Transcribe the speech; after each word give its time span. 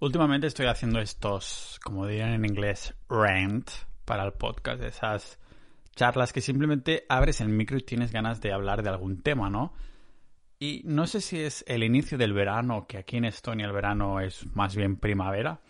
Últimamente 0.00 0.46
estoy 0.46 0.66
haciendo 0.66 1.00
estos, 1.00 1.80
como 1.82 2.06
dirían 2.06 2.30
en 2.30 2.44
inglés, 2.44 2.94
rant 3.08 3.68
para 4.04 4.24
el 4.24 4.32
podcast, 4.32 4.80
esas 4.80 5.40
charlas 5.96 6.32
que 6.32 6.40
simplemente 6.40 7.04
abres 7.08 7.40
el 7.40 7.48
micro 7.48 7.76
y 7.76 7.82
tienes 7.82 8.12
ganas 8.12 8.40
de 8.40 8.52
hablar 8.52 8.84
de 8.84 8.90
algún 8.90 9.22
tema, 9.22 9.50
¿no? 9.50 9.72
Y 10.60 10.82
no 10.84 11.08
sé 11.08 11.20
si 11.20 11.40
es 11.40 11.64
el 11.66 11.82
inicio 11.82 12.16
del 12.16 12.32
verano, 12.32 12.86
que 12.86 12.98
aquí 12.98 13.16
en 13.16 13.24
Estonia 13.24 13.66
el 13.66 13.72
verano 13.72 14.20
es 14.20 14.46
más 14.54 14.76
bien 14.76 14.98
primavera, 14.98 15.60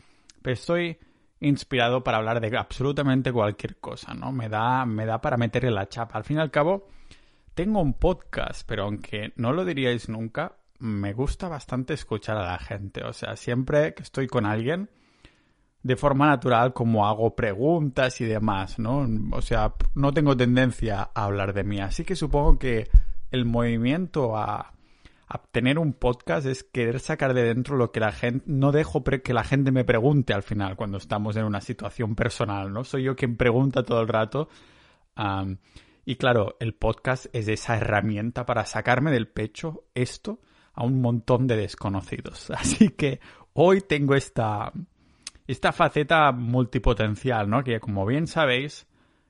pero 0.43 0.53
estoy 0.53 0.99
inspirado 1.41 2.05
para 2.05 2.19
hablar 2.19 2.43
de 2.43 2.55
absolutamente 2.59 3.33
cualquier 3.33 3.79
cosa, 3.79 4.13
¿no? 4.13 4.31
Me 4.31 4.51
da, 4.51 4.85
me 4.85 5.07
da 5.07 5.23
para 5.23 5.39
meterle 5.39 5.71
la 5.71 5.89
chapa. 5.89 6.19
Al 6.19 6.25
fin 6.25 6.37
y 6.37 6.41
al 6.41 6.51
cabo, 6.51 6.87
tengo 7.55 7.81
un 7.81 7.95
podcast, 7.95 8.69
pero 8.69 8.85
aunque 8.85 9.33
no 9.37 9.55
lo 9.55 9.65
diríais 9.65 10.11
nunca, 10.11 10.58
me 10.79 11.13
gusta 11.13 11.49
bastante 11.49 11.95
escuchar 11.95 12.37
a 12.37 12.47
la 12.53 12.59
gente. 12.59 13.05
O 13.05 13.13
sea, 13.13 13.37
siempre 13.37 13.95
que 13.95 14.03
estoy 14.03 14.27
con 14.27 14.47
alguien, 14.47 14.89
de 15.83 15.97
forma 15.97 16.27
natural, 16.27 16.73
como 16.73 17.07
hago 17.07 17.35
preguntas 17.35 18.21
y 18.21 18.25
demás, 18.25 18.79
¿no? 18.79 19.09
O 19.33 19.43
sea, 19.43 19.75
no 19.95 20.13
tengo 20.13 20.37
tendencia 20.37 21.11
a 21.15 21.25
hablar 21.25 21.53
de 21.53 21.65
mí. 21.65 21.81
Así 21.81 22.05
que 22.05 22.17
supongo 22.17 22.59
que 22.59 22.89
el 23.31 23.45
movimiento 23.45 24.37
a, 24.37 24.75
tener 25.51 25.79
un 25.79 25.93
podcast 25.93 26.47
es 26.47 26.65
querer 26.65 27.01
sacar 27.01 27.35
de 27.35 27.43
dentro 27.43 27.77
lo 27.77 27.93
que 27.93 28.01
la 28.01 28.13
gente... 28.13 28.45
No 28.47 28.73
dejo 28.73 29.05
que 29.05 29.35
la 29.35 29.45
gente 29.45 29.71
me 29.73 29.85
pregunte 29.85 30.33
al 30.33 30.43
final 30.43 30.75
cuando 30.75 30.97
estamos 30.97 31.37
en 31.37 31.45
una 31.45 31.61
situación 31.61 32.15
personal, 32.15 32.73
¿no? 32.73 32.83
Soy 32.85 33.03
yo 33.03 33.15
quien 33.15 33.37
pregunta 33.37 33.83
todo 33.83 34.01
el 34.01 34.09
rato. 34.09 34.49
y 36.07 36.17
claro, 36.17 36.57
el 36.61 36.75
podcast 36.75 37.27
es 37.35 37.49
esa 37.49 37.77
herramienta 37.77 38.47
para 38.47 38.65
sacarme 38.65 39.11
del 39.11 39.29
pecho 39.29 39.85
esto 39.95 40.41
a 40.79 40.85
un 40.85 41.01
montón 41.01 41.49
de 41.49 41.57
desconocidos. 41.57 42.51
Así 42.57 42.91
que 42.91 43.21
hoy 43.53 43.81
tengo 43.81 44.15
esta, 44.15 44.73
esta 45.47 45.73
faceta 45.73 46.31
multipotencial, 46.31 47.51
¿no? 47.51 47.65
Que 47.65 47.81
como 47.81 48.07
bien 48.07 48.29
sabéis, 48.29 48.87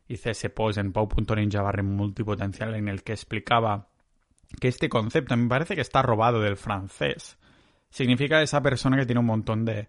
hice 0.08 0.32
ese 0.32 0.50
post 0.50 0.76
en 0.76 0.92
pau.ninja 0.92 1.62
barra 1.62 1.82
multipotencial 1.82 2.74
en 2.74 2.88
el 2.88 3.02
que 3.02 3.12
explicaba 3.12 3.88
que 4.60 4.68
este 4.68 4.90
concepto 4.90 5.36
me 5.38 5.48
parece 5.48 5.74
que 5.74 5.80
está 5.80 6.02
robado 6.02 6.42
del 6.42 6.58
francés. 6.58 7.38
Significa 7.88 8.42
esa 8.42 8.60
persona 8.60 8.98
que 8.98 9.06
tiene 9.06 9.20
un 9.20 9.26
montón 9.26 9.64
de, 9.64 9.88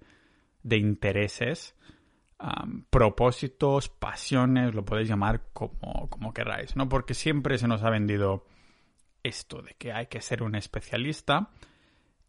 de 0.63 0.77
intereses, 0.77 1.75
propósitos, 2.89 3.89
pasiones, 3.89 4.73
lo 4.73 4.85
podéis 4.85 5.09
llamar 5.09 5.41
como, 5.51 6.09
como 6.09 6.33
queráis, 6.33 6.77
¿no? 6.77 6.87
Porque 6.87 7.13
siempre 7.13 7.57
se 7.57 7.67
nos 7.67 7.83
ha 7.83 7.89
vendido 7.89 8.45
esto 9.23 9.61
de 9.61 9.75
que 9.77 9.91
hay 9.91 10.07
que 10.07 10.21
ser 10.21 10.43
un 10.43 10.55
especialista 10.55 11.49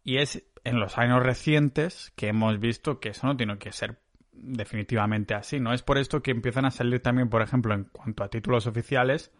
y 0.03 0.17
es 0.17 0.43
en 0.63 0.79
los 0.79 0.97
años 0.97 1.23
recientes 1.23 2.11
que 2.15 2.27
hemos 2.27 2.59
visto 2.59 2.99
que 2.99 3.09
eso 3.09 3.27
no 3.27 3.37
tiene 3.37 3.57
que 3.57 3.71
ser 3.71 3.99
definitivamente 4.31 5.33
así, 5.33 5.59
¿no? 5.59 5.73
Es 5.73 5.83
por 5.83 5.97
esto 5.97 6.21
que 6.21 6.31
empiezan 6.31 6.65
a 6.65 6.71
salir 6.71 7.01
también, 7.01 7.29
por 7.29 7.41
ejemplo, 7.41 7.73
en 7.73 7.85
cuanto 7.85 8.23
a 8.23 8.29
títulos 8.29 8.65
oficiales, 8.67 9.31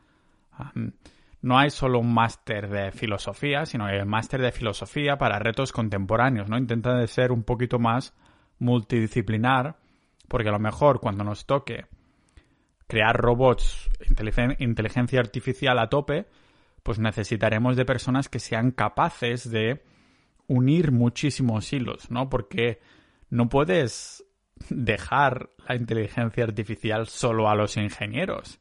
no 1.41 1.58
hay 1.58 1.69
solo 1.71 1.99
un 1.99 2.13
máster 2.13 2.69
de 2.69 2.91
filosofía, 2.91 3.65
sino 3.65 3.89
el 3.89 4.05
máster 4.05 4.41
de 4.41 4.52
filosofía 4.52 5.17
para 5.17 5.39
retos 5.39 5.71
contemporáneos, 5.71 6.49
¿no? 6.49 6.58
Intenta 6.58 6.95
de 6.95 7.08
ser 7.08 7.31
un 7.31 7.43
poquito 7.43 7.80
más 7.80 8.13
multidisciplinar, 8.59 9.77
porque 10.27 10.49
a 10.49 10.52
lo 10.52 10.59
mejor 10.59 10.99
cuando 10.99 11.23
nos 11.23 11.45
toque 11.45 11.88
crear 12.88 13.15
robots, 13.15 13.89
inteligencia 14.59 15.19
artificial 15.19 15.80
a 15.80 15.89
tope, 15.89 16.27
pues 16.83 16.99
necesitaremos 16.99 17.75
de 17.75 17.85
personas 17.85 18.29
que 18.29 18.39
sean 18.39 18.71
capaces 18.71 19.49
de 19.49 19.83
unir 20.47 20.91
muchísimos 20.91 21.71
hilos, 21.71 22.11
¿no? 22.11 22.29
Porque 22.29 22.79
no 23.29 23.49
puedes 23.49 24.25
dejar 24.69 25.49
la 25.67 25.75
inteligencia 25.75 26.43
artificial 26.43 27.07
solo 27.07 27.49
a 27.49 27.55
los 27.55 27.77
ingenieros. 27.77 28.59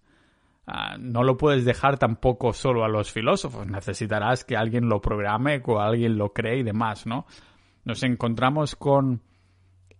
Ah, 0.66 0.96
no 0.98 1.24
lo 1.24 1.36
puedes 1.36 1.64
dejar 1.64 1.98
tampoco 1.98 2.52
solo 2.52 2.84
a 2.84 2.88
los 2.88 3.10
filósofos. 3.10 3.66
Necesitarás 3.66 4.44
que 4.44 4.56
alguien 4.56 4.88
lo 4.88 5.00
programe, 5.00 5.60
o 5.64 5.80
alguien 5.80 6.16
lo 6.16 6.32
cree 6.32 6.58
y 6.58 6.62
demás, 6.62 7.06
¿no? 7.06 7.26
Nos 7.84 8.02
encontramos 8.02 8.76
con 8.76 9.22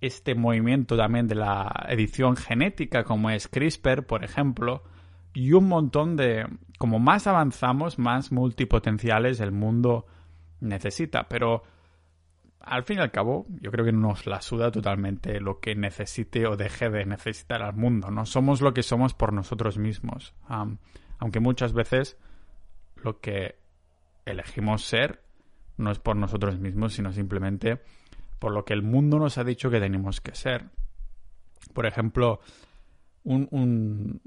este 0.01 0.35
movimiento 0.35 0.97
también 0.97 1.27
de 1.27 1.35
la 1.35 1.87
edición 1.89 2.37
genética, 2.37 3.05
como 3.05 3.31
es 3.31 3.49
CRISPR, 3.49 4.07
por 4.07 4.25
ejemplo, 4.25 4.85
y 5.33 5.53
un 5.53 5.69
montón 5.69 6.17
de... 6.17 6.47
Como 6.79 6.99
más 6.99 7.27
avanzamos, 7.27 7.99
más 7.99 8.33
multipotenciales 8.33 9.41
el 9.41 9.53
mundo 9.53 10.07
necesita, 10.61 11.29
pero 11.29 11.63
al 12.61 12.85
fin 12.85 12.99
y 12.99 13.01
al 13.01 13.11
cabo, 13.11 13.47
yo 13.61 13.71
creo 13.71 13.85
que 13.85 13.93
nos 13.93 14.27
la 14.27 14.43
suda 14.43 14.71
totalmente 14.71 15.41
lo 15.41 15.61
que 15.61 15.75
necesite 15.75 16.47
o 16.47 16.57
deje 16.57 16.91
de 16.91 17.07
necesitar 17.07 17.63
al 17.63 17.75
mundo, 17.75 18.11
¿no? 18.11 18.27
Somos 18.27 18.61
lo 18.61 18.75
que 18.75 18.83
somos 18.83 19.15
por 19.15 19.33
nosotros 19.33 19.79
mismos. 19.79 20.35
aunque 21.19 21.41
muchas 21.41 21.75
veces 21.75 22.17
lo 22.97 23.21
que 23.21 23.57
elegimos 24.25 24.85
ser 24.85 25.23
no 25.77 25.91
es 25.91 25.99
por 25.99 26.17
nosotros 26.17 26.59
mismos, 26.59 26.95
sino 26.95 27.13
simplemente 27.13 27.81
por 28.39 28.53
lo 28.53 28.65
que 28.65 28.73
el 28.73 28.83
mundo 28.83 29.19
nos 29.19 29.39
ha 29.39 29.45
dicho 29.45 29.71
que 29.71 29.81
tenemos 29.81 30.21
que 30.21 30.35
ser. 30.35 30.67
Por 31.75 31.87
ejemplo, 31.87 32.41
un, 33.25 34.21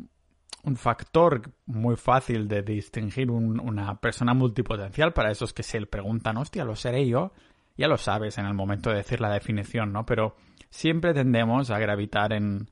factor 0.77 1.41
muy 1.65 1.95
fácil 1.97 2.47
de 2.47 2.61
distinguir 2.61 3.29
una 3.29 3.99
persona 3.99 4.33
multipotencial 4.33 5.13
para 5.13 5.31
esos 5.31 5.53
que 5.53 5.63
se 5.63 5.85
preguntan, 5.85 6.37
hostia, 6.37 6.63
¿lo 6.63 6.75
seré 6.75 7.07
yo? 7.07 7.33
Ya 7.77 7.87
lo 7.87 7.97
sabes 7.97 8.37
en 8.37 8.45
el 8.45 8.53
momento 8.53 8.89
de 8.89 8.97
decir 8.97 9.19
la 9.19 9.33
definición, 9.33 9.91
¿no? 9.91 10.05
Pero 10.05 10.35
siempre 10.69 11.13
tendemos 11.13 11.69
a 11.69 11.79
gravitar 11.79 12.31
en... 12.33 12.69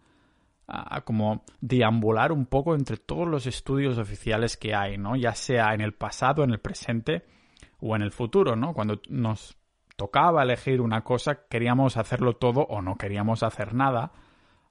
a, 0.68 1.02
como 1.02 1.44
deambular 1.60 2.32
un 2.32 2.46
poco 2.46 2.76
entre 2.76 2.98
todos 2.98 3.28
los 3.28 3.46
estudios 3.46 3.98
oficiales 3.98 4.56
que 4.56 4.74
hay, 4.74 4.98
¿no? 4.98 5.16
Ya 5.18 5.34
sea 5.34 5.74
en 5.74 5.82
el 5.82 5.94
pasado, 5.94 6.44
en 6.44 6.52
el 6.52 6.60
presente 6.60 7.26
o 7.82 7.96
en 7.96 8.04
el 8.04 8.12
futuro, 8.12 8.56
¿no? 8.56 8.74
Cuando 8.74 9.02
nos 9.10 9.58
tocaba 9.98 10.44
elegir 10.44 10.80
una 10.80 11.04
cosa, 11.04 11.46
queríamos 11.50 11.98
hacerlo 11.98 12.38
todo 12.38 12.62
o 12.62 12.82
no 12.82 12.96
queríamos 12.96 13.44
hacer 13.44 13.74
nada, 13.74 14.14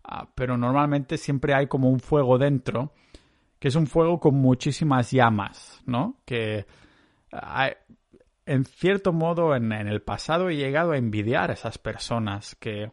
ah, 0.03 0.29
pero 0.35 0.57
normalmente 0.57 1.19
siempre 1.19 1.55
hay 1.55 1.67
como 1.67 1.91
un 1.91 2.01
fuego 2.01 2.39
dentro 2.39 2.95
que 3.61 3.69
es 3.69 3.77
un 3.77 3.87
fuego 3.87 4.19
con 4.19 4.35
muchísimas 4.35 5.13
llamas, 5.13 5.83
¿no? 5.87 6.17
Que 6.25 6.67
en 8.47 8.65
cierto 8.65 9.13
modo 9.13 9.55
en, 9.55 9.71
el 9.71 10.03
pasado 10.03 10.49
he 10.49 10.57
llegado 10.57 10.93
a 10.93 10.97
envidiar 10.97 11.51
a 11.51 11.53
esas 11.53 11.77
personas 11.77 12.57
que, 12.57 12.91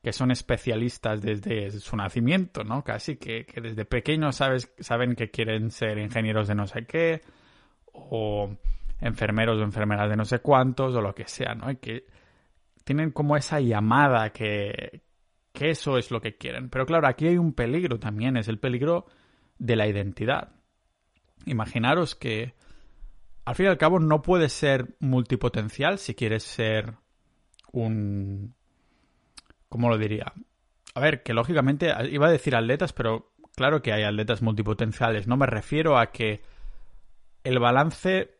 que 0.00 0.12
son 0.12 0.30
especialistas 0.30 1.20
desde 1.20 1.72
su 1.72 1.96
nacimiento, 1.96 2.62
¿no? 2.62 2.84
Casi 2.84 3.16
que, 3.16 3.44
que 3.44 3.60
desde 3.60 3.84
pequeños 3.84 4.36
sabes, 4.36 4.72
saben 4.78 5.16
que 5.16 5.30
quieren 5.30 5.72
ser 5.72 5.98
ingenieros 5.98 6.46
de 6.46 6.54
no 6.54 6.68
sé 6.68 6.86
qué, 6.86 7.22
o 7.92 8.48
enfermeros 9.00 9.58
o 9.58 9.62
enfermeras 9.62 10.08
de 10.08 10.16
no 10.16 10.24
sé 10.24 10.38
cuántos, 10.38 10.94
o 10.94 11.02
lo 11.02 11.16
que 11.16 11.26
sea, 11.26 11.54
¿no? 11.56 11.68
Y 11.68 11.76
que 11.76 12.06
tienen 12.84 13.10
como 13.10 13.36
esa 13.36 13.58
llamada 13.58 14.30
que, 14.30 15.02
que 15.52 15.70
eso 15.70 15.98
es 15.98 16.12
lo 16.12 16.20
que 16.20 16.36
quieren. 16.36 16.70
Pero 16.70 16.86
claro, 16.86 17.08
aquí 17.08 17.26
hay 17.26 17.38
un 17.38 17.54
peligro 17.54 17.98
también, 17.98 18.36
es 18.36 18.46
el 18.46 18.60
peligro 18.60 19.06
de 19.60 19.76
la 19.76 19.86
identidad. 19.86 20.48
Imaginaros 21.46 22.16
que 22.16 22.54
al 23.44 23.54
fin 23.54 23.66
y 23.66 23.68
al 23.68 23.78
cabo 23.78 24.00
no 24.00 24.22
puedes 24.22 24.52
ser 24.52 24.96
multipotencial 24.98 25.98
si 25.98 26.14
quieres 26.14 26.42
ser 26.42 26.94
un... 27.72 28.54
¿Cómo 29.68 29.88
lo 29.88 29.98
diría? 29.98 30.32
A 30.94 31.00
ver, 31.00 31.22
que 31.22 31.34
lógicamente 31.34 31.92
iba 32.10 32.26
a 32.26 32.32
decir 32.32 32.56
atletas, 32.56 32.92
pero 32.92 33.32
claro 33.54 33.82
que 33.82 33.92
hay 33.92 34.02
atletas 34.02 34.42
multipotenciales. 34.42 35.28
No 35.28 35.36
me 35.36 35.46
refiero 35.46 35.96
a 35.96 36.10
que 36.10 36.42
el 37.44 37.58
balance 37.60 38.34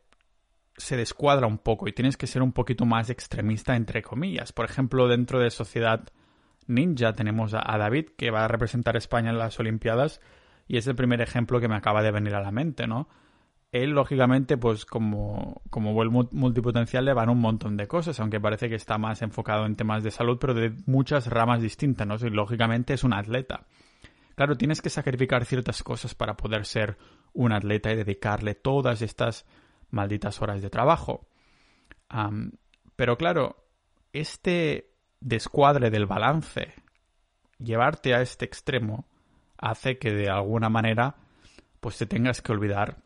se 0.76 0.96
descuadra 0.96 1.46
un 1.46 1.58
poco 1.58 1.86
y 1.86 1.92
tienes 1.92 2.16
que 2.16 2.26
ser 2.26 2.42
un 2.42 2.52
poquito 2.52 2.86
más 2.86 3.10
extremista, 3.10 3.76
entre 3.76 4.02
comillas. 4.02 4.52
Por 4.52 4.64
ejemplo, 4.64 5.06
dentro 5.06 5.38
de 5.38 5.50
Sociedad 5.50 6.08
Ninja 6.66 7.12
tenemos 7.12 7.54
a 7.54 7.78
David, 7.78 8.10
que 8.16 8.30
va 8.30 8.44
a 8.44 8.48
representar 8.48 8.94
a 8.94 8.98
España 8.98 9.30
en 9.30 9.38
las 9.38 9.60
Olimpiadas 9.60 10.20
y 10.70 10.76
es 10.76 10.86
el 10.86 10.94
primer 10.94 11.20
ejemplo 11.20 11.58
que 11.58 11.66
me 11.66 11.74
acaba 11.74 12.00
de 12.00 12.12
venir 12.12 12.32
a 12.36 12.40
la 12.40 12.52
mente, 12.52 12.86
¿no? 12.86 13.08
Él, 13.72 13.90
lógicamente, 13.90 14.56
pues 14.56 14.86
como, 14.86 15.62
como 15.68 15.92
buen 15.92 16.10
multipotencial 16.30 17.04
le 17.04 17.12
van 17.12 17.28
un 17.28 17.40
montón 17.40 17.76
de 17.76 17.88
cosas, 17.88 18.20
aunque 18.20 18.38
parece 18.38 18.68
que 18.68 18.76
está 18.76 18.96
más 18.96 19.20
enfocado 19.20 19.66
en 19.66 19.74
temas 19.74 20.04
de 20.04 20.12
salud, 20.12 20.38
pero 20.40 20.54
de 20.54 20.72
muchas 20.86 21.26
ramas 21.26 21.60
distintas, 21.60 22.06
¿no? 22.06 22.14
Y 22.24 22.30
lógicamente 22.30 22.94
es 22.94 23.02
un 23.02 23.14
atleta. 23.14 23.66
Claro, 24.36 24.56
tienes 24.56 24.80
que 24.80 24.90
sacrificar 24.90 25.44
ciertas 25.44 25.82
cosas 25.82 26.14
para 26.14 26.36
poder 26.36 26.64
ser 26.64 26.98
un 27.32 27.50
atleta 27.50 27.90
y 27.90 27.96
dedicarle 27.96 28.54
todas 28.54 29.02
estas 29.02 29.46
malditas 29.90 30.40
horas 30.40 30.62
de 30.62 30.70
trabajo. 30.70 31.26
pero 32.94 33.18
claro, 33.18 33.66
este 34.12 34.94
descuadre 35.18 35.90
del 35.90 36.06
balance, 36.06 36.74
llevarte 37.58 38.14
a 38.14 38.22
este 38.22 38.44
extremo, 38.44 39.09
hace 39.60 39.98
que 39.98 40.12
de 40.12 40.28
alguna 40.28 40.68
manera 40.68 41.16
pues 41.80 41.98
te 41.98 42.06
tengas 42.06 42.42
que 42.42 42.52
olvidar 42.52 42.98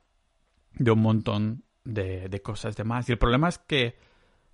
de 0.73 0.91
un 0.91 1.01
montón 1.01 1.65
de, 1.85 2.41
cosas 2.43 2.77
demás. 2.77 3.09
Y 3.09 3.13
el 3.13 3.19
problema 3.19 3.49
es 3.49 3.59
que 3.59 3.97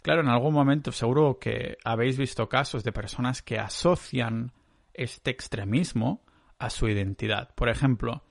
Claro, 0.03 0.23
en 0.23 0.29
algún 0.29 0.55
momento 0.55 0.93
seguro 0.93 1.39
que 1.39 1.77
habéis 1.85 2.17
visto 2.17 2.49
casos 2.49 2.85
de 2.85 2.93
personas 2.93 3.43
que 3.43 3.59
asocian 3.59 4.53
este 4.95 5.31
extremismo 5.31 6.23
a 6.59 6.71
su 6.71 6.89
identidad. 6.89 7.55
Por 7.55 7.69
ejemplo, 7.69 8.23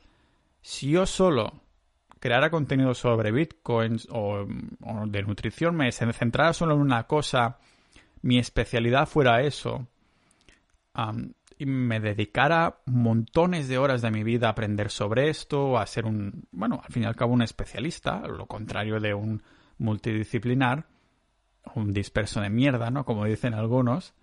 si 0.61 0.89
yo 0.89 1.05
solo 1.05 1.61
creara 2.19 2.49
contenido 2.49 2.95
sobre 2.95 3.31
bitcoins 3.31 4.07
o, 4.11 4.47
de 4.47 5.23
nutrición, 5.23 5.75
me 5.75 5.91
centrara 5.91 6.53
solo 6.53 6.73
en 6.73 6.81
una 6.81 7.05
cosa, 7.05 7.59
mi 8.23 8.39
especialidad 8.39 9.07
fuera 9.07 9.43
eso, 9.43 9.87
y 11.59 11.65
me 11.65 11.99
dedicara 11.99 12.79
montones 12.85 13.67
de 13.67 13.77
horas 13.77 14.01
de 14.01 14.11
mi 14.11 14.23
vida 14.23 14.47
a 14.47 14.51
aprender 14.51 14.89
sobre 14.89 15.27
esto, 15.27 15.77
a 15.77 15.85
ser 15.85 16.05
un, 16.05 16.47
bueno, 16.51 16.81
al 16.81 16.91
fin 16.91 17.03
y 17.03 17.05
al 17.05 17.17
cabo 17.17 17.33
un 17.33 17.41
especialista, 17.41 18.25
lo 18.27 18.47
contrario 18.47 19.01
de 19.01 19.13
un 19.13 19.43
multidisciplinar, 19.77 20.87
un 21.75 21.91
disperso 21.91 22.39
de 22.39 22.49
mierda, 22.49 22.91
¿no? 22.91 23.03
Como 23.03 23.25
dicen 23.25 23.53
algunos, 23.53 24.13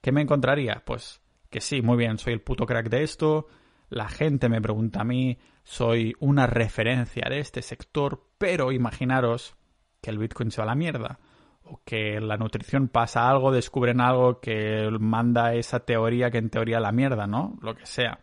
¿qué 0.00 0.12
me 0.12 0.22
encontraría? 0.22 0.84
Pues 0.86 1.20
que 1.50 1.60
sí, 1.60 1.82
muy 1.82 1.96
bien, 1.96 2.16
soy 2.16 2.34
el 2.34 2.42
puto 2.42 2.64
crack 2.64 2.88
de 2.88 3.02
esto, 3.02 3.48
la 3.88 4.08
gente 4.08 4.48
me 4.48 4.62
pregunta 4.62 5.00
a 5.00 5.04
mí, 5.04 5.36
soy 5.64 6.14
una 6.20 6.46
referencia 6.46 7.26
de 7.28 7.40
este 7.40 7.60
sector, 7.60 8.24
pero 8.38 8.70
imaginaros 8.70 9.56
que 10.00 10.10
el 10.10 10.18
Bitcoin 10.18 10.52
se 10.52 10.58
va 10.58 10.62
a 10.62 10.66
la 10.66 10.74
mierda, 10.76 11.18
o 11.70 11.80
que 11.84 12.20
la 12.20 12.36
nutrición 12.36 12.88
pasa 12.88 13.28
algo, 13.28 13.52
descubren 13.52 14.00
algo 14.00 14.40
que 14.40 14.88
manda 14.98 15.54
esa 15.54 15.80
teoría 15.80 16.30
que 16.30 16.38
en 16.38 16.50
teoría 16.50 16.80
la 16.80 16.92
mierda, 16.92 17.26
¿no? 17.26 17.56
Lo 17.60 17.74
que 17.74 17.86
sea. 17.86 18.20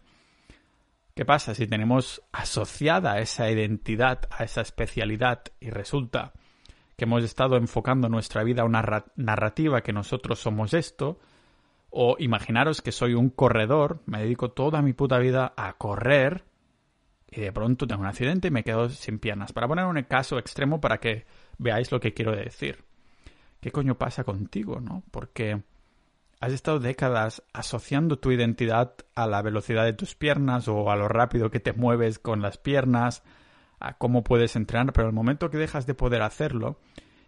¿Qué 1.14 1.24
pasa 1.24 1.56
si 1.56 1.66
tenemos 1.66 2.22
asociada 2.34 3.20
esa 3.20 3.50
identidad 3.50 4.28
a 4.32 4.44
esa 4.44 4.62
especialidad 4.62 5.44
y 5.62 5.70
resulta 5.70 6.34
que 6.98 7.06
hemos 7.06 7.24
estado 7.24 7.56
enfocando 7.56 8.10
nuestra 8.10 8.44
vida 8.44 8.64
a 8.64 8.66
una 8.66 9.06
narrativa 9.16 9.82
que 9.82 9.94
nosotros 9.94 10.40
somos 10.40 10.74
esto? 10.74 11.20
O 11.90 12.18
imaginaros 12.20 12.82
que 12.82 12.92
soy 12.92 13.14
un 13.14 13.30
corredor, 13.30 14.02
me 14.06 14.20
dedico 14.20 14.52
toda 14.52 14.82
mi 14.82 14.92
puta 14.92 15.18
vida 15.20 15.54
a 15.56 15.74
correr 15.78 16.44
y 17.32 17.42
de 17.42 17.52
pronto 17.52 17.88
tengo 17.88 18.02
un 18.02 18.08
accidente 18.08 18.50
y 18.50 18.52
me 18.52 18.64
quedo 18.64 18.90
sin 18.90 19.20
piernas. 19.20 19.54
Para 19.54 19.68
poner 19.68 19.86
un 19.86 20.02
caso 20.04 20.38
extremo 20.38 20.82
para 20.82 21.00
que 21.00 21.26
veáis 21.58 21.92
lo 21.92 22.00
que 22.00 22.14
quiero 22.14 22.36
decir. 22.36 22.84
¿Qué 23.66 23.72
coño 23.72 23.98
pasa 23.98 24.24
contigo, 24.24 24.80
no? 24.80 25.02
Porque 25.10 25.64
has 26.40 26.54
estado 26.54 26.78
décadas 26.78 27.42
asociando 27.52 28.20
tu 28.20 28.32
identidad 28.32 28.94
a 29.16 29.26
la 29.26 29.42
velocidad 29.42 29.86
de 29.86 29.94
tus 29.94 30.14
piernas 30.14 30.68
o 30.68 30.92
a 30.92 30.96
lo 30.96 31.08
rápido 31.08 31.50
que 31.50 31.60
te 31.60 31.74
mueves 31.74 32.20
con 32.20 32.44
las 32.44 32.60
piernas, 32.60 33.24
a 33.80 33.98
cómo 33.98 34.24
puedes 34.24 34.56
entrenar, 34.56 34.94
pero 34.94 35.08
el 35.08 35.16
momento 35.16 35.50
que 35.50 35.58
dejas 35.58 35.88
de 35.88 35.96
poder 35.96 36.22
hacerlo, 36.22 36.80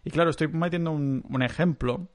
y 0.03 0.11
claro, 0.11 0.29
estoy 0.29 0.47
metiendo 0.49 0.91
un, 0.91 1.41
ejemplo 1.41 2.07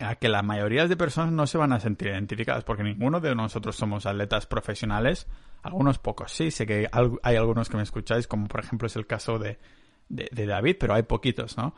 a 0.00 0.16
que 0.16 0.28
la 0.28 0.42
mayoría 0.42 0.86
de 0.86 0.98
personas 0.98 1.32
no 1.32 1.46
se 1.46 1.56
van 1.56 1.72
a 1.72 1.80
sentir 1.80 2.08
identificadas, 2.08 2.64
porque 2.64 2.82
ninguno 2.82 3.20
de 3.20 3.34
nosotros 3.34 3.74
somos 3.74 4.04
atletas 4.04 4.44
profesionales, 4.44 5.26
algunos 5.62 5.98
pocos 5.98 6.30
sí, 6.30 6.50
sé 6.50 6.66
que 6.66 6.90
hay 7.22 7.36
algunos 7.36 7.70
que 7.70 7.78
me 7.78 7.84
escucháis, 7.84 8.26
como 8.26 8.48
por 8.48 8.60
ejemplo 8.60 8.86
es 8.86 8.96
el 8.96 9.06
caso 9.06 9.38
de, 9.38 9.58
de, 10.10 10.44
David, 10.44 10.76
pero 10.78 10.92
hay 10.92 11.04
poquitos, 11.04 11.56
¿no? 11.56 11.74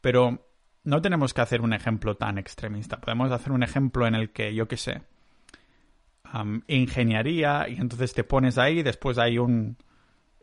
Pero 0.00 0.44
no 0.84 1.02
tenemos 1.02 1.34
que 1.34 1.40
hacer 1.40 1.60
un 1.60 1.72
ejemplo 1.72 2.16
tan 2.16 2.38
extremista, 2.38 3.00
podemos 3.00 3.32
hacer 3.32 3.52
un 3.52 3.62
ejemplo 3.62 4.06
en 4.06 4.14
el 4.14 4.30
que, 4.30 4.54
yo 4.54 4.68
qué 4.68 4.76
sé, 4.76 5.02
ingeniería, 6.66 7.68
y 7.68 7.76
entonces 7.76 8.12
te 8.12 8.24
pones 8.24 8.58
ahí, 8.58 8.82
después 8.82 9.18
hay 9.18 9.38
un, 9.38 9.76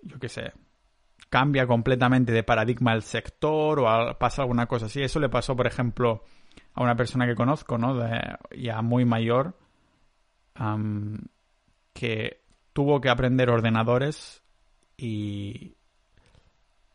yo 0.01 0.19
qué 0.19 0.29
sé, 0.29 0.53
cambia 1.29 1.67
completamente 1.67 2.31
de 2.31 2.43
paradigma 2.43 2.93
el 2.93 3.03
sector 3.03 3.79
o 3.79 4.17
pasa 4.17 4.41
alguna 4.41 4.67
cosa 4.67 4.87
así. 4.87 5.01
Eso 5.01 5.19
le 5.19 5.29
pasó, 5.29 5.55
por 5.55 5.65
ejemplo, 5.65 6.23
a 6.73 6.83
una 6.83 6.95
persona 6.95 7.25
que 7.25 7.35
conozco, 7.35 7.77
¿no? 7.77 7.97
ya 8.57 8.81
muy 8.81 9.05
mayor, 9.05 9.57
que 11.93 12.41
tuvo 12.73 13.01
que 13.01 13.09
aprender 13.09 13.49
ordenadores 13.49 14.43
y 14.97 15.75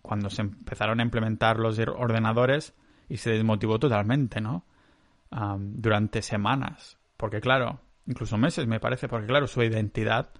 cuando 0.02 0.30
se 0.30 0.42
empezaron 0.42 1.00
a 1.00 1.02
implementar 1.02 1.58
los 1.58 1.78
ordenadores 1.78 2.74
y 3.08 3.18
se 3.18 3.30
desmotivó 3.30 3.78
totalmente, 3.78 4.40
¿no? 4.40 4.64
durante 5.58 6.22
semanas. 6.22 6.98
Porque 7.16 7.40
claro, 7.40 7.80
incluso 8.06 8.38
meses 8.38 8.66
me 8.66 8.80
parece, 8.80 9.08
porque 9.08 9.26
claro, 9.26 9.46
su 9.46 9.62
identidad 9.62 10.30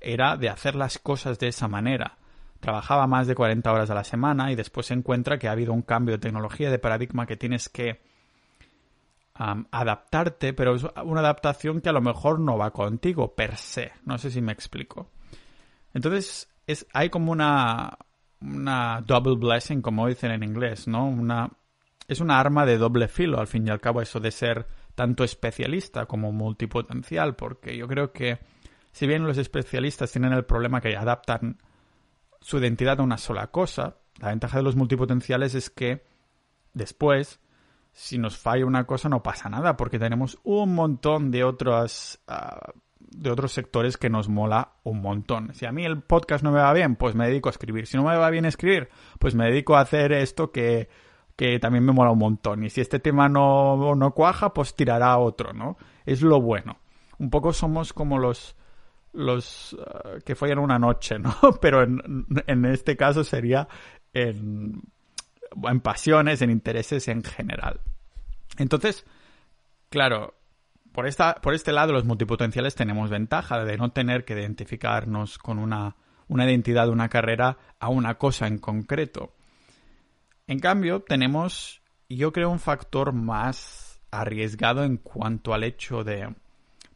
era 0.00 0.36
de 0.36 0.48
hacer 0.48 0.74
las 0.74 0.98
cosas 0.98 1.38
de 1.38 1.48
esa 1.48 1.68
manera. 1.68 2.18
Trabajaba 2.60 3.06
más 3.06 3.26
de 3.26 3.34
40 3.34 3.72
horas 3.72 3.90
a 3.90 3.94
la 3.94 4.04
semana 4.04 4.50
y 4.50 4.56
después 4.56 4.86
se 4.86 4.94
encuentra 4.94 5.38
que 5.38 5.48
ha 5.48 5.52
habido 5.52 5.72
un 5.72 5.82
cambio 5.82 6.14
de 6.14 6.20
tecnología, 6.20 6.70
de 6.70 6.78
paradigma 6.78 7.26
que 7.26 7.36
tienes 7.36 7.68
que 7.68 8.00
adaptarte, 9.34 10.52
pero 10.52 10.74
es 10.74 10.84
una 11.02 11.20
adaptación 11.20 11.80
que 11.80 11.88
a 11.88 11.92
lo 11.92 12.02
mejor 12.02 12.40
no 12.40 12.58
va 12.58 12.72
contigo 12.72 13.34
per 13.34 13.56
se. 13.56 13.92
No 14.04 14.18
sé 14.18 14.30
si 14.30 14.42
me 14.42 14.52
explico. 14.52 15.10
Entonces, 15.94 16.48
es, 16.66 16.86
hay 16.92 17.08
como 17.08 17.32
una, 17.32 17.96
una 18.42 19.00
double 19.00 19.36
blessing, 19.36 19.80
como 19.80 20.08
dicen 20.08 20.30
en 20.30 20.42
inglés, 20.42 20.86
¿no? 20.86 21.06
Una, 21.06 21.50
es 22.10 22.18
una 22.18 22.40
arma 22.40 22.66
de 22.66 22.76
doble 22.76 23.06
filo, 23.06 23.38
al 23.38 23.46
fin 23.46 23.68
y 23.68 23.70
al 23.70 23.80
cabo, 23.80 24.02
eso 24.02 24.18
de 24.18 24.32
ser 24.32 24.66
tanto 24.96 25.22
especialista 25.22 26.06
como 26.06 26.32
multipotencial, 26.32 27.36
porque 27.36 27.76
yo 27.76 27.86
creo 27.86 28.10
que 28.12 28.40
si 28.90 29.06
bien 29.06 29.22
los 29.22 29.38
especialistas 29.38 30.10
tienen 30.10 30.32
el 30.32 30.44
problema 30.44 30.80
que 30.80 30.96
adaptan 30.96 31.58
su 32.40 32.58
identidad 32.58 32.98
a 32.98 33.04
una 33.04 33.16
sola 33.16 33.52
cosa, 33.52 33.98
la 34.18 34.30
ventaja 34.30 34.58
de 34.58 34.64
los 34.64 34.74
multipotenciales 34.74 35.54
es 35.54 35.70
que 35.70 36.04
después 36.74 37.38
si 37.92 38.18
nos 38.18 38.36
falla 38.36 38.66
una 38.66 38.86
cosa 38.86 39.08
no 39.08 39.22
pasa 39.22 39.48
nada 39.48 39.76
porque 39.76 40.00
tenemos 40.00 40.36
un 40.42 40.74
montón 40.74 41.30
de 41.30 41.44
otros 41.44 42.18
ah, 42.26 42.72
de 42.98 43.30
otros 43.30 43.52
sectores 43.52 43.96
que 43.96 44.10
nos 44.10 44.28
mola 44.28 44.72
un 44.82 45.00
montón. 45.00 45.54
Si 45.54 45.64
a 45.64 45.70
mí 45.70 45.84
el 45.84 46.02
podcast 46.02 46.42
no 46.42 46.50
me 46.50 46.60
va 46.60 46.72
bien, 46.72 46.96
pues 46.96 47.14
me 47.14 47.28
dedico 47.28 47.48
a 47.48 47.52
escribir. 47.52 47.86
Si 47.86 47.96
no 47.96 48.04
me 48.04 48.16
va 48.16 48.30
bien 48.30 48.44
escribir, 48.44 48.88
pues 49.18 49.34
me 49.34 49.46
dedico 49.46 49.76
a 49.76 49.80
hacer 49.80 50.12
esto 50.12 50.52
que, 50.52 50.88
que 51.40 51.58
también 51.58 51.86
me 51.86 51.92
mola 51.92 52.10
un 52.10 52.18
montón. 52.18 52.64
Y 52.64 52.68
si 52.68 52.82
este 52.82 52.98
tema 52.98 53.26
no, 53.26 53.94
no 53.94 54.10
cuaja, 54.12 54.52
pues 54.52 54.74
tirará 54.74 55.12
a 55.12 55.18
otro, 55.18 55.54
¿no? 55.54 55.78
Es 56.04 56.20
lo 56.20 56.38
bueno. 56.38 56.76
Un 57.18 57.30
poco 57.30 57.54
somos 57.54 57.94
como 57.94 58.18
los 58.18 58.56
los 59.14 59.74
ah, 59.80 60.18
que 60.22 60.34
follan 60.34 60.58
una 60.58 60.78
noche, 60.78 61.18
¿no? 61.18 61.34
Pero 61.62 61.82
en, 61.82 62.26
en 62.46 62.66
este 62.66 62.94
caso 62.94 63.24
sería 63.24 63.68
en 64.12 64.82
en 65.64 65.80
pasiones, 65.80 66.42
en 66.42 66.50
intereses 66.50 67.08
en 67.08 67.24
general. 67.24 67.80
Entonces, 68.58 69.06
claro, 69.88 70.34
por, 70.92 71.06
esta, 71.06 71.36
por 71.36 71.54
este 71.54 71.72
lado 71.72 71.94
los 71.94 72.04
multipotenciales 72.04 72.74
tenemos 72.74 73.08
ventaja 73.08 73.64
de 73.64 73.78
no 73.78 73.92
tener 73.92 74.26
que 74.26 74.34
identificarnos 74.34 75.38
con 75.38 75.58
una, 75.58 75.96
una 76.28 76.44
identidad, 76.44 76.90
una 76.90 77.08
carrera 77.08 77.56
a 77.78 77.88
una 77.88 78.18
cosa 78.18 78.46
en 78.46 78.58
concreto. 78.58 79.32
En 80.50 80.58
cambio, 80.58 80.98
tenemos, 80.98 81.80
yo 82.08 82.32
creo, 82.32 82.50
un 82.50 82.58
factor 82.58 83.12
más 83.12 84.00
arriesgado 84.10 84.82
en 84.82 84.96
cuanto 84.96 85.54
al 85.54 85.62
hecho 85.62 86.02
de 86.02 86.34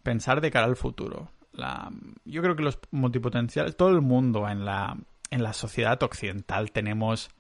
pensar 0.03 0.41
de 0.41 0.51
cara 0.51 0.67
al 0.67 0.75
futuro. 0.75 1.31
La, 1.53 1.89
yo 2.25 2.43
creo 2.43 2.57
que 2.57 2.65
los 2.65 2.81
multipotenciales, 2.91 3.77
todo 3.77 3.91
el 3.91 4.01
mundo 4.01 4.49
en 4.49 4.65
la, 4.65 4.97
en 5.31 5.45
la 5.45 5.53
sociedad 5.53 6.03
occidental 6.03 6.73
tenemos 6.73 7.31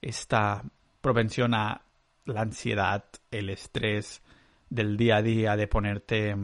esta 0.00 0.62
propensión 1.02 1.52
a 1.52 1.82
la 2.24 2.40
ansiedad, 2.40 3.04
el 3.30 3.50
estrés 3.50 4.22
del 4.70 4.96
día 4.96 5.16
a 5.16 5.22
día, 5.22 5.56
de 5.56 5.68
ponerte... 5.68 6.34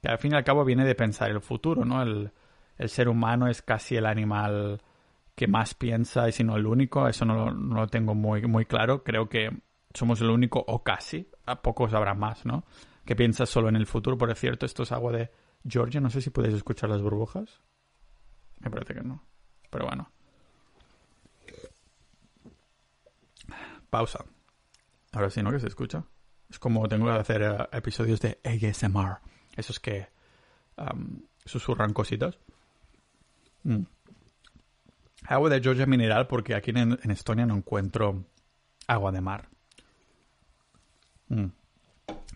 que 0.00 0.08
al 0.08 0.16
fin 0.16 0.32
y 0.32 0.36
al 0.36 0.44
cabo 0.44 0.64
viene 0.64 0.86
de 0.86 0.94
pensar 0.94 1.30
el 1.30 1.42
futuro, 1.42 1.84
¿no? 1.84 2.00
El, 2.00 2.32
ser 2.86 3.10
humano 3.10 3.46
es 3.46 3.60
casi 3.60 3.96
el 3.96 4.06
animal 4.06 4.80
que 5.34 5.46
más 5.46 5.74
piensa 5.74 6.28
y 6.28 6.32
si 6.32 6.44
no 6.44 6.56
el 6.56 6.66
único, 6.66 7.08
eso 7.08 7.24
no, 7.24 7.50
lo 7.50 7.86
tengo 7.88 8.14
muy, 8.14 8.42
muy 8.42 8.66
claro, 8.66 9.02
creo 9.02 9.28
que 9.28 9.50
somos 9.94 10.20
el 10.20 10.30
único 10.30 10.62
o 10.66 10.82
casi, 10.82 11.30
a 11.46 11.62
pocos 11.62 11.94
habrá 11.94 12.14
más, 12.14 12.44
¿no? 12.46 12.64
Que 13.04 13.16
piensa 13.16 13.46
solo 13.46 13.68
en 13.68 13.76
el 13.76 13.86
futuro, 13.86 14.16
por 14.16 14.34
cierto, 14.34 14.66
esto 14.66 14.84
es 14.84 14.92
agua 14.92 15.12
de 15.12 15.30
Georgia, 15.66 16.00
no 16.00 16.10
sé 16.10 16.20
si 16.20 16.30
puedes 16.30 16.54
escuchar 16.54 16.90
las 16.90 17.02
burbujas. 17.02 17.60
Me 18.60 18.70
parece 18.70 18.94
que 18.94 19.02
no, 19.02 19.22
pero 19.70 19.86
bueno. 19.86 20.10
pausa. 23.92 24.24
Ahora 25.12 25.28
sí, 25.28 25.42
¿no? 25.42 25.52
Que 25.52 25.60
se 25.60 25.66
escucha. 25.66 26.02
Es 26.48 26.58
como 26.58 26.88
tengo 26.88 27.04
que 27.04 27.12
hacer 27.12 27.42
eh, 27.42 27.68
episodios 27.72 28.20
de 28.20 28.40
ASMR. 28.42 29.18
Esos 29.54 29.78
que 29.78 30.08
susurran 31.44 31.92
cositas. 31.92 32.38
Mm. 33.64 33.82
Agua 35.26 35.50
de 35.50 35.60
Georgia 35.60 35.86
mineral 35.86 36.26
porque 36.26 36.54
aquí 36.54 36.72
en, 36.74 36.98
Estonia 37.10 37.46
no 37.46 37.56
encuentro 37.56 38.24
agua 38.86 39.12
de 39.12 39.20
mar. 39.20 39.48
Mm. 41.28 41.46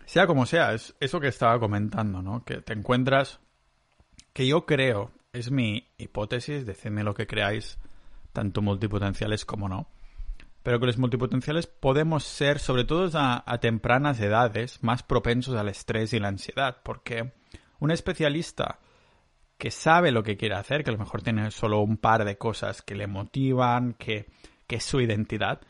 Sea 0.05 0.25
como 0.25 0.45
sea, 0.45 0.73
es 0.73 0.95
eso 0.99 1.19
que 1.19 1.27
estaba 1.27 1.59
comentando, 1.59 2.21
¿no? 2.21 2.43
Que 2.43 2.61
te 2.61 2.73
encuentras... 2.73 3.39
Que 4.33 4.47
yo 4.47 4.65
creo, 4.65 5.11
es 5.33 5.49
mi 5.49 5.87
hipótesis, 5.97 6.65
decidme 6.65 7.03
lo 7.03 7.15
que 7.15 7.25
creáis, 7.25 7.79
tanto 8.33 8.61
multipotenciales 8.61 9.45
como 9.45 9.67
no 9.67 9.87
pero 10.67 10.81
que 10.81 10.87
los 10.87 10.97
multipotenciales 10.97 11.65
podemos 11.65 12.25
ser, 12.25 12.59
sobre 12.59 12.83
todo 12.83 13.09
a, 13.17 13.41
a 13.47 13.57
tempranas 13.59 14.19
edades, 14.19 14.83
más 14.83 15.01
propensos 15.01 15.55
al 15.55 15.69
estrés 15.69 16.11
y 16.11 16.19
la 16.19 16.27
ansiedad, 16.27 16.79
porque 16.83 17.31
un 17.79 17.89
especialista 17.89 18.77
que 19.57 19.71
sabe 19.71 20.11
lo 20.11 20.23
que 20.23 20.37
quiere 20.37 20.55
hacer, 20.55 20.83
que 20.83 20.91
a 20.91 20.93
lo 20.93 20.99
mejor 20.99 21.21
tiene 21.21 21.49
solo 21.51 21.79
un 21.81 21.97
par 21.97 22.25
de 22.25 22.37
cosas 22.37 22.81
que 22.81 22.95
le 22.95 23.07
motivan, 23.07 23.93
que, 23.93 24.27
que 24.67 24.77
es 24.77 24.83
su 24.83 25.01
identidad, 25.01 25.61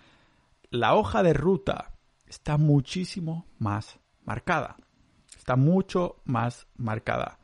la 0.70 0.96
hoja 0.96 1.24
de 1.24 1.34
ruta 1.34 1.94
está 2.27 2.58
muchísimo 2.58 3.46
más 3.60 4.00
marcada. 4.25 4.75
Está 5.38 5.56
mucho 5.56 6.17
más 6.25 6.67
marcada. 6.75 7.39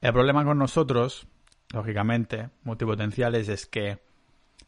El 0.00 0.12
problema 0.12 0.44
con 0.44 0.58
nosotros, 0.58 1.26
lógicamente, 1.72 2.50
multipotenciales, 2.62 3.48
es 3.48 3.66
que 3.66 3.98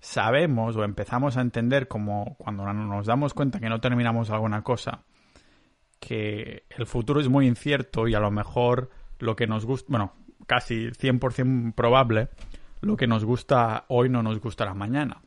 sabemos 0.00 0.76
o 0.76 0.84
empezamos 0.84 1.36
a 1.36 1.40
entender 1.40 1.88
como 1.88 2.36
cuando 2.36 2.70
nos 2.72 3.06
damos 3.06 3.32
cuenta 3.32 3.60
que 3.60 3.68
no 3.68 3.80
terminamos 3.80 4.30
alguna 4.30 4.62
cosa, 4.62 5.04
que 6.00 6.64
el 6.70 6.86
futuro 6.86 7.20
es 7.20 7.28
muy 7.28 7.46
incierto 7.46 8.08
y 8.08 8.14
a 8.14 8.20
lo 8.20 8.30
mejor 8.30 8.90
lo 9.18 9.36
que 9.36 9.46
nos 9.46 9.64
gusta, 9.64 9.86
bueno, 9.88 10.12
casi 10.46 10.88
100% 10.88 11.74
probable, 11.74 12.28
lo 12.80 12.96
que 12.96 13.06
nos 13.06 13.24
gusta 13.24 13.84
hoy 13.88 14.08
no 14.08 14.22
nos 14.22 14.40
gustará 14.40 14.74
mañana. 14.74 15.22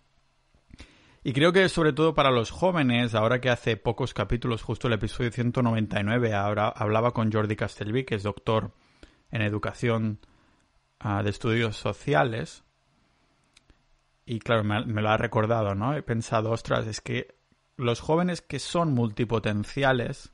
Y 1.23 1.33
creo 1.33 1.51
que 1.51 1.67
sobre 1.67 1.91
todo 1.91 2.13
para 2.13 2.31
los 2.31 2.51
jóvenes, 2.51 3.13
ahora 3.13 3.41
que 3.41 3.49
hace 3.49 3.75
pocos 3.75 4.13
capítulos, 4.13 4.61
justo 4.61 4.87
el 4.87 4.93
episodio 4.93 5.31
199, 5.31 6.33
ahora 6.33 6.69
hablaba 6.69 7.11
con 7.11 7.31
Jordi 7.31 7.55
Castelví, 7.55 8.05
que 8.05 8.15
es 8.15 8.23
doctor 8.23 8.71
en 9.31 9.41
educación 9.41 10.19
ah, 10.99 11.23
de 11.23 11.29
estudios 11.29 11.75
sociales. 11.75 12.63
Y 14.25 14.39
claro, 14.39 14.63
me, 14.63 14.85
me, 14.85 15.01
lo 15.01 15.09
ha 15.09 15.17
recordado, 15.17 15.75
¿no? 15.75 15.95
He 15.95 16.01
pensado, 16.01 16.51
ostras, 16.51 16.87
es 16.87 17.01
que 17.01 17.35
los 17.75 17.99
jóvenes 17.99 18.41
que 18.41 18.59
son 18.59 18.93
multipotenciales 18.93 20.33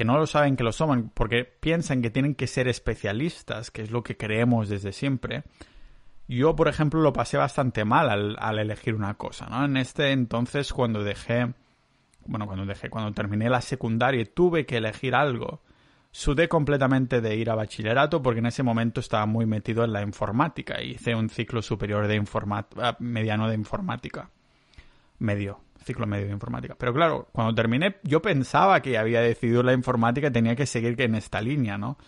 que 0.00 0.06
no 0.06 0.16
lo 0.16 0.26
saben 0.26 0.56
que 0.56 0.64
lo 0.64 0.72
son, 0.72 1.10
porque 1.12 1.44
piensan 1.44 2.00
que 2.00 2.08
tienen 2.08 2.34
que 2.34 2.46
ser 2.46 2.68
especialistas, 2.68 3.70
que 3.70 3.82
es 3.82 3.90
lo 3.90 4.02
que 4.02 4.16
creemos 4.16 4.70
desde 4.70 4.92
siempre. 4.92 5.42
Yo, 6.26 6.56
por 6.56 6.68
ejemplo, 6.68 7.02
lo 7.02 7.12
pasé 7.12 7.36
bastante 7.36 7.84
mal 7.84 8.38
al, 8.38 8.58
elegir 8.58 8.94
una 8.94 9.18
cosa, 9.18 9.48
¿no? 9.50 9.62
En 9.62 9.76
este 9.76 10.12
entonces, 10.12 10.72
cuando 10.72 11.04
dejé, 11.04 11.52
bueno, 12.24 12.46
cuando 12.46 12.64
dejé, 12.64 12.88
cuando 12.88 13.12
terminé 13.12 13.50
la 13.50 13.60
secundaria 13.60 14.22
y 14.22 14.24
tuve 14.24 14.64
que 14.64 14.78
elegir 14.78 15.14
algo, 15.14 15.60
sudé 16.10 16.48
completamente 16.48 17.20
de 17.20 17.36
ir 17.36 17.50
a 17.50 17.54
bachillerato 17.54 18.22
porque 18.22 18.38
en 18.38 18.46
ese 18.46 18.62
momento 18.62 19.00
estaba 19.00 19.26
muy 19.26 19.44
metido 19.44 19.84
en 19.84 19.92
la 19.92 20.00
informática. 20.00 20.80
Hice 20.80 21.14
un 21.14 21.28
ciclo 21.28 21.60
superior 21.60 22.06
de 22.06 22.16
informática, 22.16 22.96
mediano 23.00 23.50
de 23.50 23.54
informática. 23.54 24.30
Medio, 25.18 25.60
ciclo 25.84 26.06
medio 26.06 26.26
de 26.26 26.32
informática. 26.32 26.74
Pero 26.78 26.92
claro, 26.92 27.28
cuando 27.32 27.54
terminé, 27.54 27.96
yo 28.02 28.22
pensaba 28.22 28.80
que 28.80 28.98
había 28.98 29.20
decidido 29.20 29.62
la 29.62 29.72
informática 29.72 30.28
y 30.28 30.32
tenía 30.32 30.56
que 30.56 30.66
seguir 30.66 31.00
en 31.00 31.14
esta 31.14 31.40
línea, 31.40 31.78
¿no? 31.78 31.98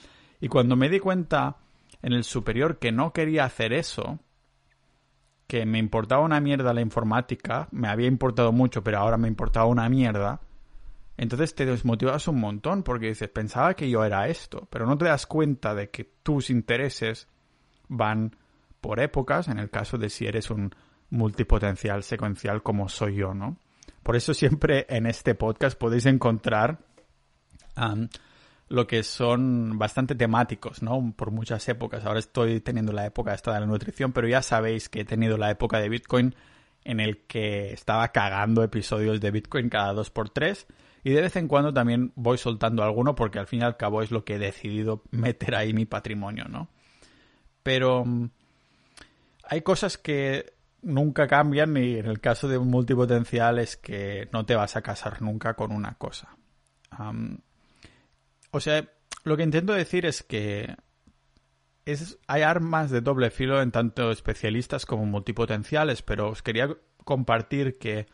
Y 0.41 0.49
cuando 0.49 0.77
me 0.77 0.89
di 0.89 0.99
cuenta 0.99 1.57
en 2.03 2.13
el 2.13 2.25
superior 2.25 2.79
que 2.79 2.93
no 2.93 3.13
quería 3.13 3.45
hacer 3.45 3.73
eso, 3.73 4.19
que 5.47 5.67
me 5.67 5.79
importaba 5.79 6.23
una 6.23 6.41
mierda 6.41 6.73
la 6.73 6.81
informática, 6.81 7.69
me 7.71 7.89
había 7.89 8.09
importado 8.09 8.53
mucho, 8.53 8.83
pero 8.83 8.99
ahora 8.99 9.19
me 9.19 9.29
importaba 9.29 9.67
una 9.67 9.89
mierda, 9.89 10.41
entonces 11.17 11.55
te 11.55 11.67
desmotivas 11.67 12.27
un 12.27 12.41
montón 12.41 12.83
porque 12.83 13.09
dices, 13.09 13.29
pensaba 13.29 13.75
que 13.75 13.89
yo 13.89 14.05
era 14.05 14.29
esto, 14.29 14.67
pero 14.71 14.87
no 14.87 14.97
te 14.97 15.05
das 15.05 15.27
cuenta 15.27 15.75
de 15.75 15.91
que 15.91 16.05
tus 16.23 16.51
intereses 16.51 17.29
van 17.89 18.35
por 18.81 18.99
épocas, 18.99 19.49
en 19.49 19.59
el 19.59 19.71
caso 19.71 19.99
de 19.99 20.09
si 20.09 20.27
eres 20.27 20.51
un 20.51 20.75
multipotencial 21.11 22.03
secuencial 22.03 22.63
como 22.63 22.89
soy 22.89 23.17
yo, 23.17 23.35
¿no? 23.35 23.59
Por 24.03 24.17
eso 24.17 24.35
siempre 24.35 24.87
en 24.89 25.07
este 25.07 25.35
podcast 25.35 25.79
podéis 25.79 26.07
encontrar 26.07 26.79
lo 28.69 28.87
que 28.87 29.03
son 29.03 29.79
bastante 29.79 30.15
temáticos, 30.15 30.83
¿no? 30.83 31.13
Por 31.17 31.31
muchas 31.31 31.69
épocas. 31.69 32.05
Ahora 32.05 32.19
estoy 32.19 32.61
teniendo 32.61 32.93
la 32.93 33.07
época 33.07 33.35
esta 33.35 33.53
de 33.53 33.61
la 33.61 33.67
nutrición, 33.67 34.13
pero 34.13 34.29
ya 34.29 34.43
sabéis 34.43 34.89
que 34.89 35.01
he 35.01 35.05
tenido 35.05 35.37
la 35.37 35.51
época 35.51 35.79
de 35.79 35.89
Bitcoin 35.89 36.35
en 36.85 37.01
el 37.01 37.19
que 37.27 37.73
estaba 37.73 38.09
cagando 38.09 38.63
episodios 38.63 39.21
de 39.21 39.31
Bitcoin 39.31 39.69
cada 39.69 39.93
dos 39.93 40.11
por 40.11 40.31
tres. 40.31 40.67
Y 41.05 41.11
de 41.11 41.21
vez 41.21 41.37
en 41.37 41.49
cuando 41.49 41.73
también 41.73 42.13
voy 42.15 42.39
soltando 42.39 42.83
alguno 42.83 43.15
porque 43.15 43.39
al 43.39 43.47
fin 43.47 43.61
y 43.61 43.65
al 43.65 43.77
cabo 43.77 44.03
es 44.03 44.11
lo 44.11 44.25
que 44.25 44.35
he 44.35 44.39
decidido 44.39 45.03
meter 45.11 45.55
ahí 45.55 45.73
mi 45.73 45.85
patrimonio, 45.85 46.47
¿no? 46.49 46.69
Pero 47.63 48.05
mm, 48.05 48.31
hay 49.45 49.63
cosas 49.63 49.99
que 49.99 50.53
nunca 50.83 51.27
cambian 51.27 51.77
y 51.77 51.97
en 51.99 52.07
el 52.07 52.21
caso 52.21 52.49
de 52.49 52.59
un 52.59 52.69
multipotencial 52.69 53.59
es 53.59 53.77
que 53.77 54.29
no 54.33 54.45
te 54.45 54.57
vas 54.57 54.77
a 54.77 54.83
casar 54.83 55.23
nunca 55.23 55.55
con 55.55 55.73
una 55.73 55.95
cosa. 55.95 56.37
o 58.51 58.61
sea, 58.61 58.89
lo 59.25 59.37
que 59.37 59.43
intento 59.45 59.73
decir 59.73 60.05
es 60.07 60.23
que 60.23 60.77
es, 61.85 62.19
hay 62.27 62.43
armas 62.43 62.91
de 62.91 63.01
doble 63.01 63.31
filo 63.31 63.61
en 63.61 63.73
tanto 63.73 64.11
especialistas 64.11 64.87
como 64.87 65.07
multipotenciales, 65.07 66.03
pero 66.03 66.29
os 66.29 66.43
quería 66.43 66.69
compartir 67.05 67.79
que 67.79 68.07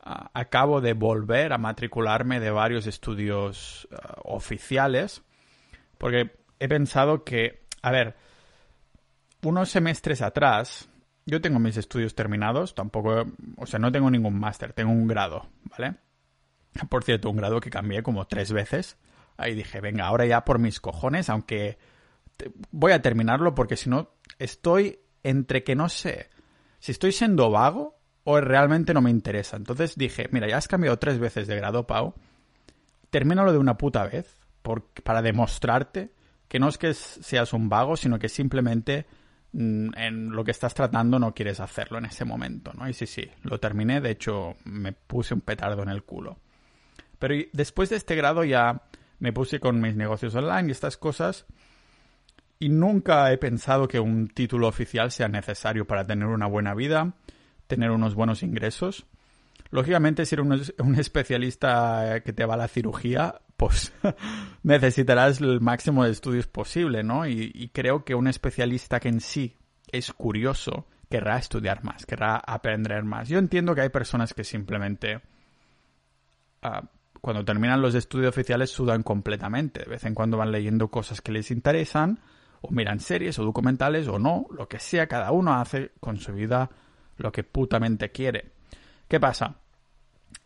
acabo 0.00 0.80
de 0.80 0.94
volver 0.94 1.52
a 1.52 1.58
matricularme 1.58 2.40
de 2.40 2.50
varios 2.50 2.86
estudios 2.86 3.86
oficiales 4.24 5.22
porque 5.98 6.30
he 6.60 6.68
pensado 6.68 7.24
que, 7.24 7.64
a 7.82 7.90
ver, 7.90 8.16
unos 9.42 9.68
semestres 9.68 10.22
atrás 10.22 10.88
yo 11.28 11.42
tengo 11.42 11.58
mis 11.58 11.76
estudios 11.76 12.14
terminados, 12.14 12.74
tampoco, 12.74 13.26
o 13.58 13.66
sea, 13.66 13.78
no 13.78 13.92
tengo 13.92 14.10
ningún 14.10 14.38
máster, 14.38 14.72
tengo 14.72 14.90
un 14.90 15.06
grado, 15.06 15.46
¿vale? 15.64 15.96
Por 16.88 17.04
cierto, 17.04 17.28
un 17.28 17.36
grado 17.36 17.60
que 17.60 17.68
cambié 17.68 18.02
como 18.02 18.26
tres 18.26 18.50
veces. 18.50 18.96
Ahí 19.36 19.54
dije, 19.54 19.80
venga, 19.82 20.06
ahora 20.06 20.24
ya 20.24 20.44
por 20.46 20.58
mis 20.58 20.80
cojones, 20.80 21.28
aunque 21.28 21.78
voy 22.70 22.92
a 22.92 23.02
terminarlo 23.02 23.54
porque 23.54 23.76
si 23.76 23.90
no, 23.90 24.10
estoy 24.38 25.00
entre 25.22 25.64
que 25.64 25.74
no 25.74 25.90
sé 25.90 26.30
si 26.78 26.92
estoy 26.92 27.12
siendo 27.12 27.50
vago 27.50 27.98
o 28.24 28.40
realmente 28.40 28.94
no 28.94 29.02
me 29.02 29.10
interesa. 29.10 29.56
Entonces 29.56 29.96
dije, 29.96 30.28
mira, 30.32 30.48
ya 30.48 30.56
has 30.56 30.68
cambiado 30.68 30.98
tres 30.98 31.18
veces 31.18 31.46
de 31.46 31.56
grado, 31.56 31.86
Pau, 31.86 32.14
termínalo 33.10 33.52
de 33.52 33.58
una 33.58 33.76
puta 33.76 34.04
vez 34.06 34.40
para 35.04 35.20
demostrarte 35.20 36.10
que 36.48 36.58
no 36.58 36.68
es 36.68 36.78
que 36.78 36.94
seas 36.94 37.52
un 37.52 37.68
vago, 37.68 37.96
sino 37.96 38.18
que 38.18 38.30
simplemente 38.30 39.06
en 39.52 40.30
lo 40.30 40.44
que 40.44 40.50
estás 40.50 40.74
tratando 40.74 41.18
no 41.18 41.34
quieres 41.34 41.60
hacerlo 41.60 41.98
en 41.98 42.04
ese 42.04 42.24
momento, 42.24 42.72
¿no? 42.74 42.88
Y 42.88 42.92
sí, 42.92 43.06
sí, 43.06 43.28
lo 43.42 43.58
terminé, 43.58 44.00
de 44.00 44.10
hecho 44.10 44.56
me 44.64 44.92
puse 44.92 45.34
un 45.34 45.40
petardo 45.40 45.82
en 45.82 45.88
el 45.88 46.02
culo. 46.02 46.38
Pero 47.18 47.34
después 47.52 47.90
de 47.90 47.96
este 47.96 48.14
grado 48.14 48.44
ya 48.44 48.82
me 49.18 49.32
puse 49.32 49.58
con 49.58 49.80
mis 49.80 49.96
negocios 49.96 50.34
online 50.34 50.68
y 50.68 50.72
estas 50.72 50.96
cosas 50.96 51.46
y 52.60 52.68
nunca 52.68 53.32
he 53.32 53.38
pensado 53.38 53.86
que 53.86 54.00
un 54.00 54.28
título 54.28 54.66
oficial 54.66 55.10
sea 55.12 55.28
necesario 55.28 55.86
para 55.86 56.06
tener 56.06 56.26
una 56.26 56.46
buena 56.46 56.74
vida, 56.74 57.14
tener 57.66 57.90
unos 57.90 58.14
buenos 58.14 58.42
ingresos. 58.42 59.06
Lógicamente, 59.70 60.26
si 60.26 60.34
eres 60.34 60.74
un, 60.78 60.94
especialista 60.96 62.20
que 62.24 62.32
te 62.32 62.44
va 62.44 62.54
a 62.54 62.58
la 62.58 62.68
cirugía, 62.68 63.40
pues 63.58 63.92
necesitarás 64.62 65.40
el 65.40 65.60
máximo 65.60 66.04
de 66.04 66.12
estudios 66.12 66.46
posible, 66.46 67.02
¿no? 67.02 67.26
Y, 67.26 67.70
creo 67.74 68.04
que 68.04 68.14
un 68.14 68.28
especialista 68.28 69.00
que 69.00 69.08
en 69.08 69.20
sí 69.20 69.56
es 69.90 70.12
curioso 70.12 70.86
querrá 71.10 71.38
estudiar 71.38 71.82
más, 71.82 72.06
querrá 72.06 72.36
aprender 72.36 73.02
más. 73.02 73.28
Yo 73.28 73.38
entiendo 73.38 73.74
que 73.74 73.80
hay 73.80 73.88
personas 73.88 74.32
que 74.32 74.44
simplemente 74.44 75.20
ah, 76.62 76.82
cuando 77.20 77.44
terminan 77.44 77.82
los 77.82 77.96
estudios 77.96 78.28
oficiales 78.28 78.70
sudan 78.70 79.02
completamente. 79.02 79.80
De 79.80 79.90
vez 79.90 80.04
en 80.04 80.14
cuando 80.14 80.36
van 80.36 80.52
leyendo 80.52 80.88
cosas 80.88 81.20
que 81.20 81.32
les 81.32 81.50
interesan, 81.50 82.20
o 82.60 82.70
miran 82.70 83.00
series 83.00 83.40
o 83.40 83.44
documentales 83.44 84.06
o 84.06 84.20
no, 84.20 84.46
lo 84.56 84.68
que 84.68 84.78
sea, 84.78 85.08
cada 85.08 85.32
uno 85.32 85.54
hace 85.54 85.90
con 85.98 86.18
su 86.18 86.32
vida 86.32 86.70
lo 87.16 87.32
que 87.32 87.42
putamente 87.42 88.12
quiere. 88.12 88.52
¿Qué 89.08 89.18
pasa? 89.18 89.56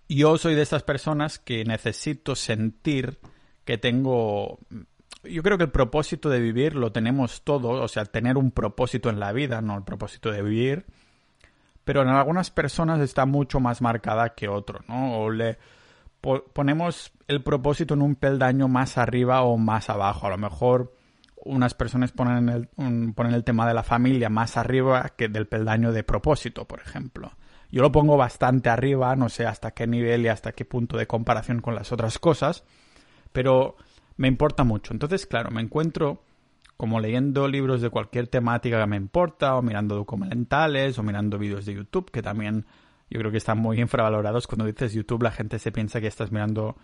Yo 0.08 0.36
soy 0.38 0.54
de 0.54 0.62
esas 0.62 0.82
personas 0.82 1.38
que 1.38 1.64
necesito 1.64 2.34
sentir 2.34 3.18
que 3.64 3.78
tengo... 3.78 4.58
Yo 5.24 5.42
creo 5.42 5.56
que 5.56 5.64
el 5.64 5.70
propósito 5.70 6.28
de 6.28 6.40
vivir 6.40 6.74
lo 6.74 6.90
tenemos 6.90 7.42
todos, 7.42 7.80
o 7.80 7.88
sea, 7.88 8.04
tener 8.04 8.36
un 8.36 8.50
propósito 8.50 9.08
en 9.08 9.20
la 9.20 9.32
vida, 9.32 9.60
no 9.60 9.76
el 9.76 9.84
propósito 9.84 10.32
de 10.32 10.42
vivir, 10.42 10.84
pero 11.84 12.02
en 12.02 12.08
algunas 12.08 12.50
personas 12.50 13.00
está 13.00 13.24
mucho 13.24 13.60
más 13.60 13.80
marcada 13.80 14.34
que 14.34 14.48
otro, 14.48 14.80
¿no? 14.88 15.20
O 15.20 15.30
le 15.30 15.58
ponemos 16.52 17.12
el 17.26 17.42
propósito 17.42 17.94
en 17.94 18.02
un 18.02 18.14
peldaño 18.14 18.68
más 18.68 18.98
arriba 18.98 19.42
o 19.42 19.56
más 19.58 19.90
abajo. 19.90 20.26
A 20.26 20.30
lo 20.30 20.38
mejor 20.38 20.94
unas 21.44 21.74
personas 21.74 22.12
ponen 22.12 22.48
el, 22.48 22.68
ponen 23.14 23.34
el 23.34 23.44
tema 23.44 23.66
de 23.66 23.74
la 23.74 23.82
familia 23.82 24.28
más 24.28 24.56
arriba 24.56 25.10
que 25.16 25.28
del 25.28 25.48
peldaño 25.48 25.92
de 25.92 26.04
propósito, 26.04 26.66
por 26.66 26.80
ejemplo. 26.80 27.32
Yo 27.72 27.80
lo 27.80 27.90
pongo 27.90 28.18
bastante 28.18 28.68
arriba, 28.68 29.16
no 29.16 29.30
sé 29.30 29.46
hasta 29.46 29.70
qué 29.70 29.86
nivel 29.86 30.26
y 30.26 30.28
hasta 30.28 30.52
qué 30.52 30.66
punto 30.66 30.98
de 30.98 31.06
comparación 31.06 31.62
con 31.62 31.74
las 31.74 31.90
otras 31.90 32.18
cosas, 32.18 32.64
pero 33.32 33.76
me 34.18 34.28
importa 34.28 34.62
mucho. 34.62 34.92
Entonces, 34.92 35.26
claro, 35.26 35.50
me 35.50 35.62
encuentro 35.62 36.22
como 36.76 37.00
leyendo 37.00 37.48
libros 37.48 37.80
de 37.80 37.88
cualquier 37.88 38.28
temática 38.28 38.78
que 38.78 38.86
me 38.86 38.96
importa, 38.96 39.56
o 39.56 39.62
mirando 39.62 39.94
documentales, 39.94 40.98
o 40.98 41.02
mirando 41.02 41.38
vídeos 41.38 41.64
de 41.64 41.74
YouTube, 41.74 42.10
que 42.10 42.20
también 42.20 42.66
yo 43.08 43.18
creo 43.20 43.30
que 43.30 43.38
están 43.38 43.58
muy 43.58 43.80
infravalorados. 43.80 44.46
Cuando 44.46 44.66
dices 44.66 44.92
YouTube, 44.92 45.22
la 45.22 45.30
gente 45.30 45.58
se 45.58 45.72
piensa 45.72 46.00
que 46.00 46.08
estás 46.08 46.30
mirando 46.30 46.76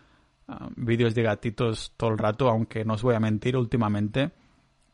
ah, 0.46 0.68
vídeos 0.74 1.14
de 1.14 1.22
gatitos 1.22 1.92
todo 1.98 2.10
el 2.10 2.18
rato, 2.18 2.48
aunque 2.48 2.86
no 2.86 2.94
os 2.94 3.02
voy 3.02 3.14
a 3.14 3.20
mentir, 3.20 3.56
últimamente 3.56 4.30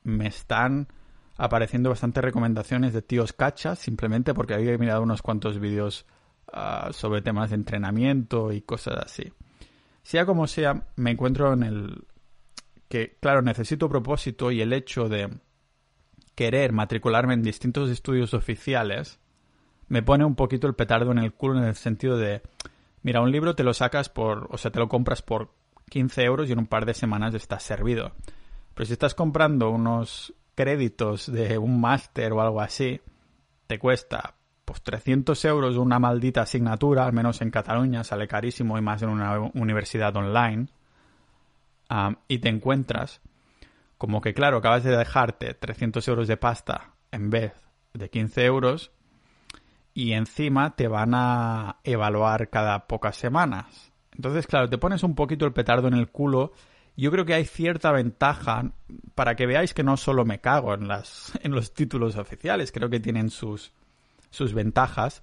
me 0.03 0.27
están 0.27 0.89
apareciendo 1.37 1.91
bastantes 1.91 2.23
recomendaciones 2.23 2.93
de 2.93 3.03
tíos 3.03 3.33
cachas, 3.33 3.79
simplemente 3.79 4.35
porque 4.35 4.55
había 4.55 4.77
mirado 4.79 5.03
unos 5.03 5.23
cuantos 5.23 5.59
vídeos 5.59 6.07
ah, 6.53 6.91
sobre 6.93 7.23
temas 7.23 7.51
de 7.51 7.57
entrenamiento 7.57 8.53
y 8.53 8.63
cosas 8.63 8.99
así. 9.05 9.33
Sea 10.03 10.27
como 10.27 10.47
sea, 10.47 10.87
me 10.97 11.13
encuentro 11.13 11.53
en 11.53 11.63
el 11.63 12.05
que, 12.89 13.17
claro, 13.21 13.43
necesito 13.43 13.89
propósito 13.89 14.51
y 14.51 14.61
el 14.61 14.73
hecho 14.73 15.09
de 15.09 15.31
querer 16.35 16.73
matricularme 16.73 17.35
en 17.35 17.43
distintos 17.43 17.91
estudios 17.91 18.35
oficiales 18.35 19.21
me 19.89 20.03
pone 20.03 20.25
un 20.25 20.35
poquito 20.35 20.67
el 20.67 20.75
petardo 20.75 21.13
en 21.13 21.19
el 21.19 21.33
culo 21.33 21.59
en 21.59 21.65
el 21.65 21.75
sentido 21.75 22.17
de, 22.17 22.43
mira, 23.03 23.21
un 23.21 23.31
libro 23.31 23.55
te 23.55 23.65
lo 23.65 23.75
sacas 23.75 24.09
por, 24.09 24.49
o 24.51 24.59
sea, 24.59 24.71
te 24.71 24.79
lo 24.79 24.89
compras 24.89 25.23
por 25.23 25.51
15 25.91 26.23
euros 26.23 26.49
y 26.49 26.53
en 26.53 26.59
un 26.59 26.67
par 26.67 26.87
de 26.87 26.95
semanas 26.95 27.35
estás 27.35 27.63
servido. 27.63 28.13
Pero 28.75 28.87
si 28.87 28.93
estás 28.95 29.15
comprando 29.15 29.71
unos 29.71 30.35
créditos 30.55 31.31
de 31.31 31.59
un 31.59 31.81
máster 31.81 32.33
o 32.33 32.41
algo 32.41 32.61
así, 32.61 33.01
te 33.67 33.79
cuesta 33.79 34.35
pues 34.65 34.83
300 34.83 35.45
euros 35.45 35.77
una 35.77 35.99
maldita 35.99 36.43
asignatura, 36.43 37.05
al 37.05 37.13
menos 37.13 37.43
en 37.43 37.51
Cataluña 37.51 38.03
sale 38.05 38.27
carísimo 38.27 38.79
y 38.79 38.81
más 38.81 39.03
en 39.03 39.11
una 39.11 39.39
universidad 39.55 40.17
online, 40.17 40.69
y 42.29 42.39
te 42.39 42.49
encuentras 42.49 43.21
como 43.99 44.21
que, 44.21 44.35
claro, 44.35 44.57
acabas 44.59 44.83
de 44.85 44.97
dejarte 44.97 45.55
300 45.55 46.07
euros 46.09 46.29
de 46.29 46.37
pasta 46.37 46.95
en 47.13 47.31
vez 47.31 47.53
de 47.93 48.11
15 48.11 48.45
euros 48.45 48.91
y 49.93 50.13
encima 50.13 50.75
te 50.75 50.89
van 50.89 51.15
a 51.15 51.77
evaluar 51.85 52.51
cada 52.51 52.87
pocas 52.87 53.17
semanas. 53.17 53.93
Entonces, 54.13 54.47
claro, 54.47 54.69
te 54.69 54.79
pones 54.79 55.03
un 55.05 55.15
poquito 55.15 55.47
el 55.47 55.53
petardo 55.53 55.89
en 55.89 55.95
el 55.95 56.09
culo. 56.09 56.53
Yo 56.97 57.11
creo 57.11 57.25
que 57.25 57.35
hay 57.35 57.45
cierta 57.45 57.91
ventaja 57.93 58.71
para 59.15 59.35
que 59.35 59.47
veáis 59.47 59.75
que 59.75 59.83
no 59.83 59.97
solo 59.97 60.25
me 60.25 60.41
cago 60.41 60.75
en, 60.75 60.89
las, 60.89 61.33
en 61.43 61.53
los 61.53 61.75
títulos 61.75 62.17
oficiales, 62.17 62.73
creo 62.73 62.91
que 62.91 63.01
tienen 63.01 63.31
sus, 63.31 63.73
sus 64.31 64.55
ventajas, 64.55 65.23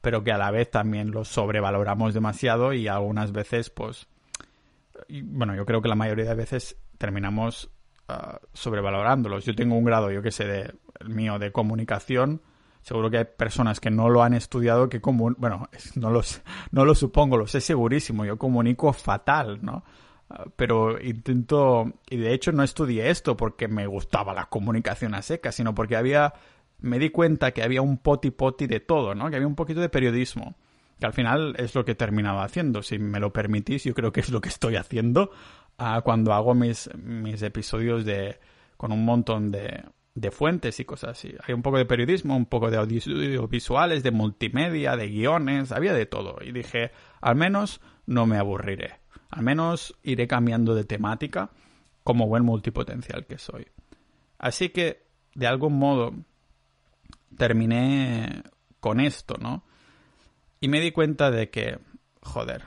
pero 0.00 0.22
que 0.24 0.32
a 0.32 0.38
la 0.38 0.50
vez 0.50 0.70
también 0.70 1.10
los 1.10 1.28
sobrevaloramos 1.28 2.14
demasiado 2.14 2.72
y 2.72 2.88
algunas 2.88 3.32
veces, 3.32 3.70
pues, 3.70 4.06
bueno, 5.08 5.54
yo 5.54 5.64
creo 5.64 5.80
que 5.80 5.88
la 5.88 5.94
mayoría 5.94 6.26
de 6.26 6.34
veces 6.34 6.76
terminamos 6.98 7.70
uh, 8.08 8.36
sobrevalorándolos. 8.52 9.44
Yo 9.44 9.54
tengo 9.54 9.76
un 9.76 9.84
grado, 9.84 10.10
yo 10.10 10.20
que 10.20 10.30
sé, 10.30 10.44
de, 10.44 10.74
el 11.00 11.08
mío 11.08 11.38
de 11.38 11.52
comunicación 11.52 12.42
Seguro 12.84 13.10
que 13.10 13.16
hay 13.16 13.24
personas 13.24 13.80
que 13.80 13.90
no 13.90 14.10
lo 14.10 14.22
han 14.22 14.34
estudiado 14.34 14.90
que 14.90 15.00
bueno, 15.02 15.70
no, 15.94 16.10
los, 16.10 16.42
no 16.70 16.84
lo 16.84 16.94
supongo, 16.94 17.38
lo 17.38 17.46
sé 17.46 17.62
segurísimo, 17.62 18.26
yo 18.26 18.36
comunico 18.36 18.92
fatal, 18.92 19.58
¿no? 19.62 19.84
Pero 20.56 21.00
intento, 21.00 21.92
y 22.08 22.16
de 22.16 22.32
hecho 22.32 22.50
no 22.52 22.62
estudié 22.62 23.10
esto 23.10 23.36
porque 23.36 23.68
me 23.68 23.86
gustaba 23.86 24.34
la 24.34 24.46
comunicación 24.46 25.14
a 25.14 25.22
seca, 25.22 25.52
sino 25.52 25.74
porque 25.74 25.96
había, 25.96 26.34
me 26.78 26.98
di 26.98 27.10
cuenta 27.10 27.52
que 27.52 27.62
había 27.62 27.82
un 27.82 27.98
poti 27.98 28.30
poti 28.30 28.66
de 28.66 28.80
todo, 28.80 29.14
¿no? 29.14 29.30
Que 29.30 29.36
había 29.36 29.46
un 29.46 29.54
poquito 29.54 29.80
de 29.80 29.88
periodismo, 29.90 30.56
que 30.98 31.06
al 31.06 31.12
final 31.12 31.54
es 31.58 31.74
lo 31.74 31.84
que 31.84 31.94
terminaba 31.94 32.42
haciendo, 32.42 32.82
si 32.82 32.98
me 32.98 33.20
lo 33.20 33.32
permitís, 33.32 33.84
yo 33.84 33.94
creo 33.94 34.12
que 34.12 34.20
es 34.20 34.30
lo 34.30 34.40
que 34.40 34.48
estoy 34.48 34.76
haciendo 34.76 35.30
uh, 35.78 36.00
cuando 36.02 36.32
hago 36.32 36.54
mis, 36.54 36.90
mis 36.96 37.42
episodios 37.42 38.04
de, 38.04 38.38
con 38.76 38.92
un 38.92 39.04
montón 39.04 39.50
de, 39.50 39.84
de 40.14 40.30
fuentes 40.30 40.80
y 40.80 40.84
cosas 40.84 41.10
así. 41.10 41.34
Hay 41.46 41.54
un 41.54 41.62
poco 41.62 41.78
de 41.78 41.84
periodismo, 41.84 42.36
un 42.36 42.46
poco 42.46 42.70
de 42.70 42.78
audiovisuales, 42.78 44.02
de 44.02 44.10
multimedia, 44.10 44.96
de 44.96 45.08
guiones, 45.08 45.72
había 45.72 45.92
de 45.92 46.06
todo. 46.06 46.38
Y 46.40 46.52
dije, 46.52 46.92
al 47.20 47.36
menos 47.36 47.80
no 48.06 48.26
me 48.26 48.38
aburriré. 48.38 49.03
Al 49.34 49.42
menos 49.42 49.98
iré 50.04 50.28
cambiando 50.28 50.76
de 50.76 50.84
temática 50.84 51.50
como 52.04 52.28
buen 52.28 52.44
multipotencial 52.44 53.26
que 53.26 53.36
soy. 53.36 53.66
Así 54.38 54.68
que, 54.68 55.02
de 55.34 55.48
algún 55.48 55.76
modo, 55.76 56.14
terminé 57.36 58.44
con 58.78 59.00
esto, 59.00 59.34
¿no? 59.40 59.64
Y 60.60 60.68
me 60.68 60.80
di 60.80 60.92
cuenta 60.92 61.32
de 61.32 61.50
que, 61.50 61.80
joder, 62.22 62.62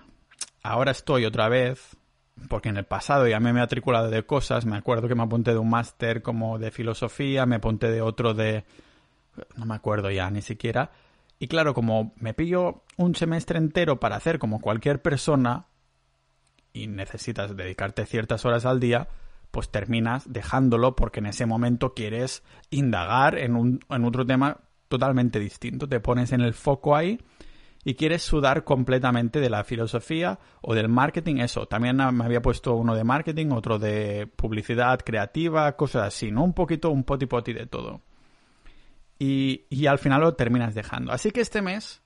ahora 0.62 0.92
estoy 0.92 1.24
otra 1.24 1.48
vez 1.48 1.96
porque 2.50 2.68
en 2.68 2.76
el 2.76 2.84
pasado 2.84 3.30
ya 3.30 3.40
me 3.40 3.52
he 3.52 3.54
matriculado 3.54 4.10
de 4.10 4.26
cosas, 4.26 4.66
me 4.66 4.76
acuerdo 4.76 5.08
que 5.08 5.16
me 5.16 5.24
apunté 5.24 5.52
de 5.52 5.60
un 5.60 5.70
máster 5.70 6.22
como 6.22 6.60
de 6.60 6.72
filosofía, 6.72 7.46
me 7.46 7.56
apunté 7.56 7.90
de 7.90 8.02
otro 8.02 8.34
de... 8.34 8.66
no 9.56 9.66
me 9.66 9.76
acuerdo 9.76 10.12
ya 10.12 10.30
ni 10.30 10.42
siquiera. 10.42 10.92
Y 11.40 11.48
claro, 11.48 11.74
como 11.74 12.14
me 12.18 12.34
pillo 12.34 12.84
un 12.98 13.16
semestre 13.16 13.58
entero 13.58 14.02
para 14.02 14.18
hacer 14.18 14.38
como 14.38 14.60
cualquier 14.60 15.02
persona 15.02 15.68
y 16.84 16.88
necesitas 16.88 17.56
dedicarte 17.56 18.06
ciertas 18.06 18.46
horas 18.46 18.66
al 18.66 18.80
día, 18.80 19.08
pues 19.52 19.70
terminas 19.70 20.32
dejándolo 20.32 20.96
porque 20.96 21.20
en 21.20 21.28
ese 21.28 21.46
momento 21.46 21.94
quieres 21.94 22.44
indagar 22.70 23.38
en, 23.38 23.56
un, 23.56 23.80
en 23.90 24.06
otro 24.06 24.26
tema 24.26 24.58
totalmente 24.88 25.40
distinto. 25.40 25.88
Te 25.88 26.00
pones 26.00 26.32
en 26.32 26.42
el 26.42 26.54
foco 26.54 26.96
ahí 26.96 27.20
y 27.84 27.96
quieres 27.96 28.22
sudar 28.22 28.64
completamente 28.64 29.40
de 29.40 29.50
la 29.50 29.64
filosofía 29.64 30.40
o 30.62 30.76
del 30.76 30.90
marketing, 30.90 31.38
eso. 31.38 31.68
También 31.68 31.96
me 31.96 32.26
había 32.26 32.42
puesto 32.42 32.76
uno 32.76 32.96
de 32.96 33.04
marketing, 33.04 33.48
otro 33.52 33.80
de 33.80 34.28
publicidad 34.28 35.00
creativa, 35.00 35.76
cosas 35.76 36.08
así, 36.08 36.32
¿no? 36.32 36.44
Un 36.44 36.54
poquito, 36.54 36.90
un 36.90 37.04
poti 37.04 37.26
poti 37.26 37.54
de 37.54 37.66
todo. 37.66 38.02
Y, 39.20 39.66
y 39.70 39.88
al 39.88 40.00
final 40.00 40.22
lo 40.22 40.36
terminas 40.36 40.76
dejando. 40.76 41.12
Así 41.12 41.32
que 41.32 41.42
este 41.42 41.62
mes, 41.62 42.02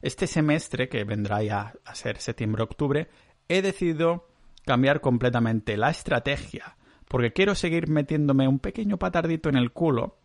este 0.00 0.26
semestre, 0.26 0.88
que 0.88 1.04
vendrá 1.04 1.42
ya 1.42 1.74
a 1.84 1.94
ser 1.94 2.18
septiembre-octubre, 2.18 3.08
he 3.48 3.62
decidido 3.62 4.28
cambiar 4.64 5.00
completamente 5.00 5.76
la 5.76 5.90
estrategia, 5.90 6.76
porque 7.08 7.32
quiero 7.32 7.54
seguir 7.54 7.88
metiéndome 7.88 8.48
un 8.48 8.58
pequeño 8.58 8.98
patardito 8.98 9.48
en 9.48 9.56
el 9.56 9.72
culo 9.72 10.18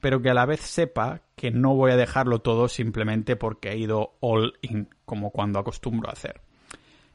pero 0.00 0.20
que 0.20 0.30
a 0.30 0.34
la 0.34 0.46
vez 0.46 0.60
sepa 0.60 1.22
que 1.34 1.50
no 1.50 1.74
voy 1.74 1.92
a 1.92 1.96
dejarlo 1.96 2.40
todo 2.40 2.68
simplemente 2.68 3.36
porque 3.36 3.70
he 3.70 3.78
ido 3.78 4.16
all 4.20 4.54
in, 4.62 4.88
como 5.04 5.30
cuando 5.30 5.58
acostumbro 5.58 6.08
a 6.08 6.12
hacer. 6.12 6.40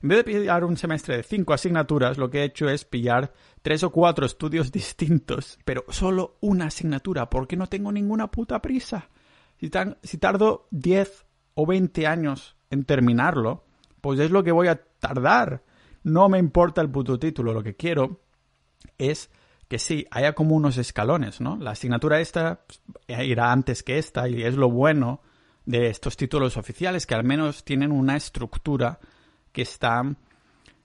En 0.01 0.09
vez 0.09 0.17
de 0.17 0.23
pillar 0.23 0.65
un 0.65 0.77
semestre 0.77 1.17
de 1.17 1.23
cinco 1.23 1.53
asignaturas, 1.53 2.17
lo 2.17 2.31
que 2.31 2.39
he 2.39 2.43
hecho 2.43 2.67
es 2.69 2.85
pillar 2.85 3.33
tres 3.61 3.83
o 3.83 3.91
cuatro 3.91 4.25
estudios 4.25 4.71
distintos, 4.73 5.59
pero 5.63 5.85
solo 5.89 6.37
una 6.41 6.65
asignatura, 6.65 7.29
porque 7.29 7.55
no 7.55 7.67
tengo 7.67 7.91
ninguna 7.91 8.31
puta 8.31 8.61
prisa. 8.61 9.09
Si, 9.59 9.69
si 10.01 10.17
tardo 10.17 10.67
10 10.71 11.25
o 11.53 11.67
20 11.67 12.07
años 12.07 12.55
en 12.71 12.83
terminarlo, 12.83 13.63
pues 14.01 14.19
es 14.19 14.31
lo 14.31 14.43
que 14.43 14.51
voy 14.51 14.69
a 14.69 14.81
tardar. 15.01 15.65
No 16.03 16.29
me 16.29 16.39
importa 16.39 16.79
el 16.79 16.89
puto 16.89 17.19
título, 17.19 17.51
lo 17.51 17.61
que 17.61 17.75
quiero 17.75 18.21
es 18.97 19.29
que 19.67 19.77
sí, 19.79 20.05
haya 20.11 20.33
como 20.33 20.55
unos 20.55 20.77
escalones, 20.77 21.41
¿no? 21.41 21.57
La 21.57 21.71
asignatura 21.71 22.21
esta 22.21 22.61
irá 23.07 23.51
antes 23.51 23.83
que 23.83 23.97
esta 23.97 24.29
y 24.29 24.43
es 24.43 24.55
lo 24.55 24.69
bueno 24.69 25.21
de 25.65 25.89
estos 25.89 26.17
títulos 26.17 26.57
oficiales 26.57 27.05
que 27.05 27.15
al 27.15 27.23
menos 27.23 27.63
tienen 27.63 27.91
una 27.91 28.15
estructura 28.15 28.99
que 29.51 29.61
está 29.61 30.03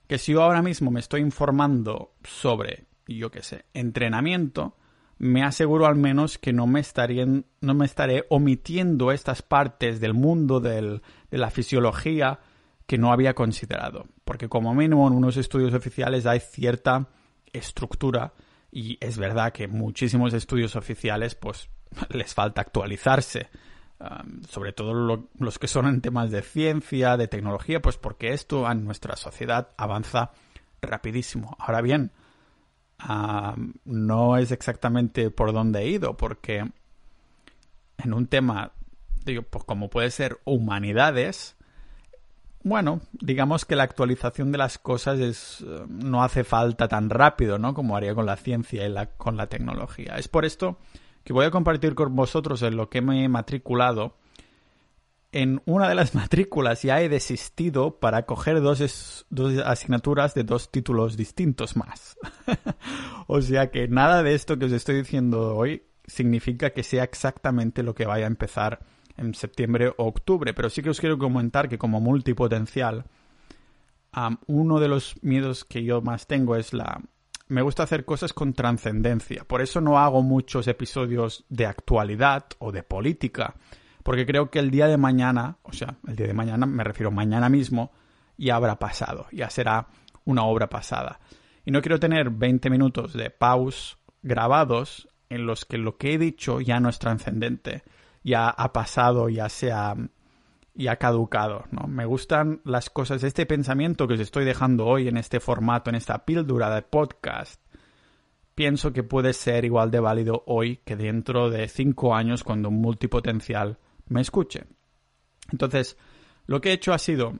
que 0.06 0.18
si 0.18 0.32
yo 0.32 0.42
ahora 0.42 0.62
mismo 0.62 0.90
me 0.90 1.00
estoy 1.00 1.20
informando 1.20 2.12
sobre 2.22 2.86
yo 3.08 3.30
qué 3.30 3.42
sé, 3.42 3.64
entrenamiento, 3.72 4.76
me 5.18 5.42
aseguro 5.42 5.86
al 5.86 5.96
menos 5.96 6.38
que 6.38 6.52
no 6.52 6.66
me 6.66 6.80
estaría, 6.80 7.26
no 7.26 7.74
me 7.74 7.86
estaré 7.86 8.26
omitiendo 8.28 9.12
estas 9.12 9.42
partes 9.42 10.00
del 10.00 10.14
mundo 10.14 10.60
del, 10.60 11.02
de 11.30 11.38
la 11.38 11.50
fisiología 11.50 12.40
que 12.86 12.98
no 12.98 13.12
había 13.12 13.34
considerado, 13.34 14.06
porque 14.24 14.48
como 14.48 14.74
mínimo 14.74 15.08
en 15.08 15.14
unos 15.14 15.36
estudios 15.36 15.74
oficiales 15.74 16.26
hay 16.26 16.40
cierta 16.40 17.08
estructura 17.52 18.32
y 18.70 18.98
es 19.00 19.18
verdad 19.18 19.52
que 19.52 19.68
muchísimos 19.68 20.34
estudios 20.34 20.76
oficiales 20.76 21.34
pues 21.34 21.68
les 22.10 22.34
falta 22.34 22.60
actualizarse. 22.60 23.48
sobre 24.48 24.72
todo 24.72 25.28
los 25.38 25.58
que 25.58 25.68
son 25.68 25.86
en 25.86 26.00
temas 26.00 26.30
de 26.30 26.42
ciencia, 26.42 27.16
de 27.16 27.28
tecnología, 27.28 27.80
pues 27.80 27.96
porque 27.96 28.32
esto 28.32 28.70
en 28.70 28.84
nuestra 28.84 29.16
sociedad 29.16 29.70
avanza 29.78 30.32
rapidísimo. 30.82 31.56
Ahora 31.58 31.80
bien, 31.80 32.12
no 33.84 34.36
es 34.36 34.52
exactamente 34.52 35.30
por 35.30 35.52
donde 35.52 35.80
he 35.80 35.88
ido, 35.88 36.16
porque 36.16 36.70
en 37.98 38.12
un 38.12 38.26
tema, 38.26 38.72
digo, 39.24 39.42
pues 39.42 39.64
como 39.64 39.88
puede 39.88 40.10
ser 40.10 40.40
humanidades, 40.44 41.55
bueno, 42.66 43.00
digamos 43.12 43.64
que 43.64 43.76
la 43.76 43.84
actualización 43.84 44.50
de 44.50 44.58
las 44.58 44.76
cosas 44.76 45.20
es, 45.20 45.60
eh, 45.60 45.84
no 45.88 46.24
hace 46.24 46.42
falta 46.42 46.88
tan 46.88 47.10
rápido, 47.10 47.58
¿no? 47.58 47.74
Como 47.74 47.96
haría 47.96 48.12
con 48.12 48.26
la 48.26 48.34
ciencia 48.34 48.84
y 48.84 48.88
la, 48.88 49.06
con 49.06 49.36
la 49.36 49.46
tecnología. 49.46 50.18
Es 50.18 50.26
por 50.26 50.44
esto 50.44 50.76
que 51.22 51.32
voy 51.32 51.46
a 51.46 51.52
compartir 51.52 51.94
con 51.94 52.16
vosotros 52.16 52.62
en 52.62 52.76
lo 52.76 52.90
que 52.90 53.02
me 53.02 53.22
he 53.22 53.28
matriculado. 53.28 54.16
En 55.30 55.62
una 55.64 55.88
de 55.88 55.94
las 55.94 56.14
matrículas 56.16 56.82
ya 56.82 57.00
he 57.00 57.08
desistido 57.08 58.00
para 58.00 58.26
coger 58.26 58.60
dos, 58.60 59.26
dos 59.30 59.58
asignaturas 59.64 60.34
de 60.34 60.42
dos 60.42 60.72
títulos 60.72 61.16
distintos 61.16 61.76
más. 61.76 62.16
o 63.28 63.42
sea 63.42 63.70
que 63.70 63.86
nada 63.86 64.24
de 64.24 64.34
esto 64.34 64.58
que 64.58 64.64
os 64.64 64.72
estoy 64.72 64.96
diciendo 64.96 65.56
hoy 65.56 65.84
significa 66.08 66.70
que 66.70 66.82
sea 66.82 67.04
exactamente 67.04 67.84
lo 67.84 67.94
que 67.94 68.06
vaya 68.06 68.24
a 68.24 68.26
empezar 68.26 68.80
en 69.16 69.34
septiembre 69.34 69.88
o 69.88 70.04
octubre. 70.04 70.54
Pero 70.54 70.70
sí 70.70 70.82
que 70.82 70.90
os 70.90 71.00
quiero 71.00 71.18
comentar 71.18 71.68
que 71.68 71.78
como 71.78 72.00
multipotencial, 72.00 73.04
uno 74.46 74.80
de 74.80 74.88
los 74.88 75.22
miedos 75.22 75.64
que 75.64 75.84
yo 75.84 76.00
más 76.02 76.26
tengo 76.26 76.56
es 76.56 76.72
la... 76.72 77.00
Me 77.48 77.62
gusta 77.62 77.84
hacer 77.84 78.04
cosas 78.04 78.32
con 78.32 78.54
trascendencia. 78.54 79.44
Por 79.44 79.62
eso 79.62 79.80
no 79.80 79.98
hago 79.98 80.22
muchos 80.22 80.66
episodios 80.66 81.44
de 81.48 81.66
actualidad 81.66 82.46
o 82.58 82.72
de 82.72 82.82
política. 82.82 83.54
Porque 84.02 84.26
creo 84.26 84.50
que 84.50 84.58
el 84.58 84.70
día 84.70 84.88
de 84.88 84.96
mañana, 84.96 85.58
o 85.62 85.72
sea, 85.72 85.96
el 86.08 86.16
día 86.16 86.26
de 86.26 86.34
mañana 86.34 86.66
me 86.66 86.82
refiero 86.82 87.10
mañana 87.12 87.48
mismo, 87.48 87.92
ya 88.36 88.56
habrá 88.56 88.78
pasado. 88.78 89.26
Ya 89.30 89.48
será 89.50 89.88
una 90.24 90.44
obra 90.44 90.68
pasada. 90.68 91.20
Y 91.64 91.70
no 91.70 91.80
quiero 91.82 92.00
tener 92.00 92.30
20 92.30 92.68
minutos 92.70 93.12
de 93.12 93.30
pause 93.30 93.98
grabados 94.22 95.08
en 95.28 95.46
los 95.46 95.64
que 95.64 95.78
lo 95.78 95.96
que 95.96 96.14
he 96.14 96.18
dicho 96.18 96.60
ya 96.60 96.80
no 96.80 96.88
es 96.88 96.98
trascendente, 96.98 97.82
ya 98.26 98.48
ha 98.48 98.72
pasado, 98.72 99.28
ya 99.28 99.48
se 99.48 99.70
ha, 99.70 99.94
ya 100.74 100.92
ha 100.92 100.96
caducado, 100.96 101.66
¿no? 101.70 101.86
Me 101.86 102.04
gustan 102.06 102.60
las 102.64 102.90
cosas, 102.90 103.22
este 103.22 103.46
pensamiento 103.46 104.08
que 104.08 104.14
os 104.14 104.20
estoy 104.20 104.44
dejando 104.44 104.84
hoy 104.84 105.06
en 105.06 105.16
este 105.16 105.38
formato, 105.38 105.90
en 105.90 105.94
esta 105.94 106.24
píldora 106.24 106.74
de 106.74 106.82
podcast, 106.82 107.62
pienso 108.56 108.92
que 108.92 109.04
puede 109.04 109.32
ser 109.32 109.64
igual 109.64 109.92
de 109.92 110.00
válido 110.00 110.42
hoy 110.46 110.78
que 110.78 110.96
dentro 110.96 111.50
de 111.50 111.68
cinco 111.68 112.16
años 112.16 112.42
cuando 112.42 112.68
un 112.68 112.80
multipotencial 112.80 113.78
me 114.08 114.22
escuche. 114.22 114.64
Entonces, 115.52 115.96
lo 116.46 116.60
que 116.60 116.70
he 116.70 116.72
hecho 116.72 116.92
ha 116.92 116.98
sido 116.98 117.34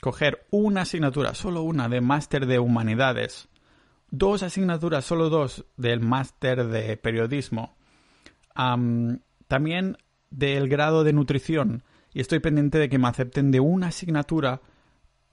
coger 0.00 0.44
una 0.50 0.80
asignatura, 0.80 1.34
solo 1.34 1.62
una, 1.62 1.88
de 1.88 2.00
máster 2.00 2.46
de 2.46 2.58
humanidades, 2.58 3.48
dos 4.10 4.42
asignaturas, 4.42 5.04
solo 5.04 5.30
dos, 5.30 5.66
del 5.76 6.00
máster 6.00 6.66
de 6.66 6.96
periodismo, 6.96 7.76
también 9.46 9.98
del 10.32 10.68
grado 10.68 11.04
de 11.04 11.12
nutrición, 11.12 11.82
y 12.12 12.20
estoy 12.20 12.40
pendiente 12.40 12.78
de 12.78 12.88
que 12.88 12.98
me 12.98 13.08
acepten 13.08 13.50
de 13.50 13.60
una 13.60 13.88
asignatura 13.88 14.60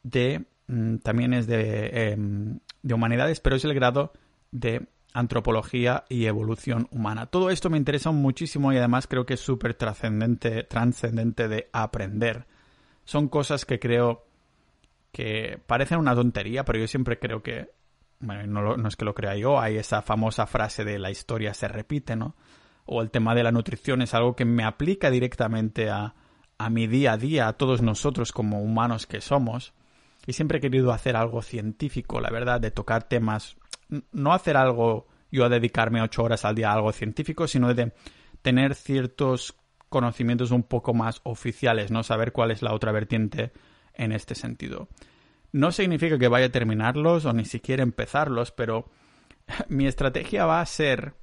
de, 0.03 0.45
mm, 0.67 0.97
también 0.97 1.33
es 1.33 1.47
de, 1.47 2.11
em, 2.11 2.59
de 2.83 2.93
humanidades, 2.93 3.39
pero 3.39 3.55
es 3.55 3.65
el 3.65 3.73
grado 3.73 4.13
de 4.51 4.87
antropología 5.13 6.05
y 6.07 6.25
evolución 6.25 6.87
humana. 6.91 7.25
Todo 7.25 7.49
esto 7.49 7.69
me 7.69 7.77
interesa 7.77 8.11
muchísimo 8.11 8.71
y 8.71 8.77
además 8.77 9.07
creo 9.07 9.25
que 9.25 9.33
es 9.33 9.39
súper 9.39 9.73
trascendente, 9.73 10.63
trascendente 10.63 11.47
de 11.47 11.67
aprender. 11.73 12.45
Son 13.05 13.27
cosas 13.27 13.65
que 13.65 13.79
creo 13.79 14.25
que 15.11 15.59
parecen 15.65 15.97
una 15.97 16.13
tontería, 16.15 16.63
pero 16.63 16.79
yo 16.79 16.87
siempre 16.87 17.17
creo 17.17 17.41
que 17.41 17.71
bueno, 18.19 18.75
no, 18.77 18.87
es 18.87 18.95
que 18.95 19.05
lo 19.05 19.15
crea 19.15 19.35
yo, 19.35 19.59
hay 19.59 19.77
esa 19.77 20.01
famosa 20.01 20.45
frase 20.45 20.83
de 20.83 20.99
la 20.99 21.09
historia 21.09 21.53
se 21.53 21.67
repite, 21.67 22.15
¿no? 22.15 22.35
O 22.91 23.03
el 23.03 23.11
tema 23.11 23.35
de 23.35 23.43
la 23.43 23.51
nutrición 23.51 24.01
es 24.01 24.15
algo 24.15 24.35
que 24.35 24.45
me 24.45 24.63
aplica 24.63 25.11
directamente 25.11 25.91
a, 25.91 26.15
a 26.57 26.69
mi 26.69 26.87
día 26.87 27.13
a 27.13 27.17
día, 27.17 27.47
a 27.47 27.53
todos 27.53 27.83
nosotros 27.83 28.31
como 28.31 28.63
humanos 28.63 29.05
que 29.05 29.21
somos. 29.21 29.73
Y 30.25 30.33
siempre 30.33 30.57
he 30.57 30.61
querido 30.61 30.91
hacer 30.91 31.15
algo 31.15 31.43
científico, 31.43 32.19
la 32.19 32.31
verdad, 32.31 32.59
de 32.59 32.71
tocar 32.71 33.03
temas, 33.03 33.57
no 34.11 34.33
hacer 34.33 34.57
algo, 34.57 35.07
yo 35.31 35.45
a 35.45 35.49
dedicarme 35.49 36.01
ocho 36.01 36.23
horas 36.23 36.45
al 36.45 36.55
día 36.55 36.71
a 36.71 36.73
algo 36.73 36.91
científico, 36.91 37.47
sino 37.47 37.73
de 37.73 37.93
tener 38.41 38.73
ciertos 38.73 39.55
conocimientos 39.89 40.51
un 40.51 40.63
poco 40.63 40.93
más 40.93 41.21
oficiales, 41.23 41.91
¿no? 41.91 42.03
Saber 42.03 42.31
cuál 42.31 42.51
es 42.51 42.61
la 42.61 42.73
otra 42.73 42.91
vertiente 42.91 43.51
en 43.93 44.11
este 44.11 44.35
sentido. 44.35 44.87
No 45.51 45.71
significa 45.71 46.17
que 46.17 46.27
vaya 46.27 46.47
a 46.47 46.51
terminarlos 46.51 47.25
o 47.25 47.33
ni 47.33 47.45
siquiera 47.45 47.83
empezarlos, 47.83 48.51
pero 48.51 48.89
mi 49.67 49.87
estrategia 49.87 50.45
va 50.45 50.61
a 50.61 50.65
ser, 50.65 51.13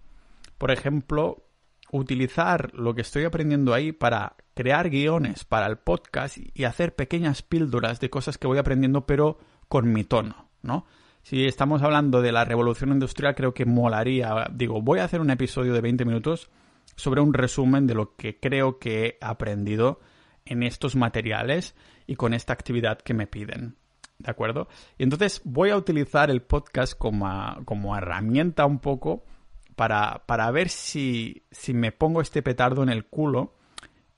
por 0.59 0.70
ejemplo, 0.70 1.45
utilizar 1.92 2.72
lo 2.75 2.94
que 2.94 3.03
estoy 3.03 3.25
aprendiendo 3.25 3.75
ahí 3.75 3.92
para 3.92 4.37
crear 4.55 4.90
guiones 4.90 5.44
para 5.44 5.66
el 5.66 5.77
podcast 5.77 6.38
y 6.38 6.64
hacer 6.64 6.94
pequeñas 6.94 7.42
píldoras 7.42 8.01
de 8.01 8.11
cosas 8.11 8.38
que 8.38 8.46
voy 8.46 8.59
aprendiendo, 8.59 9.07
pero 9.07 9.38
con 9.68 9.92
mi 9.92 10.05
tono, 10.05 10.49
¿no? 10.62 10.87
Si 11.22 11.44
estamos 11.44 11.83
hablando 11.83 12.22
de 12.22 12.31
la 12.31 12.44
revolución 12.44 12.90
industrial, 12.92 13.35
creo 13.35 13.53
que 13.53 13.64
molaría. 13.64 14.46
Digo, 14.53 14.81
voy 14.81 15.01
a 15.01 15.05
hacer 15.05 15.20
un 15.20 15.31
episodio 15.31 15.72
de 15.72 15.81
20 15.81 16.05
minutos 16.05 16.51
sobre 16.94 17.20
un 17.20 17.35
resumen 17.35 17.87
de 17.87 17.94
lo 17.94 18.14
que 18.14 18.38
creo 18.38 18.79
que 18.79 19.07
he 19.07 19.18
aprendido 19.20 20.01
en 20.44 20.62
estos 20.62 20.94
materiales 20.94 21.75
y 22.07 22.14
con 22.14 22.33
esta 22.33 22.53
actividad 22.53 22.99
que 22.99 23.12
me 23.12 23.27
piden. 23.27 23.77
¿De 24.18 24.31
acuerdo? 24.31 24.68
Y 24.99 25.03
entonces 25.03 25.42
voy 25.44 25.70
a 25.70 25.77
utilizar 25.77 26.31
el 26.31 26.42
podcast 26.42 26.96
como, 26.96 27.57
como 27.64 27.96
herramienta 27.96 28.64
un 28.64 28.79
poco 28.79 29.25
para, 29.77 30.25
para 30.27 30.51
ver 30.51 30.69
si, 30.69 31.45
si, 31.51 31.75
me 31.75 31.93
pongo 31.93 32.21
este 32.21 32.43
petardo 32.43 32.83
en 32.83 32.89
el 32.89 33.05
culo 33.07 33.55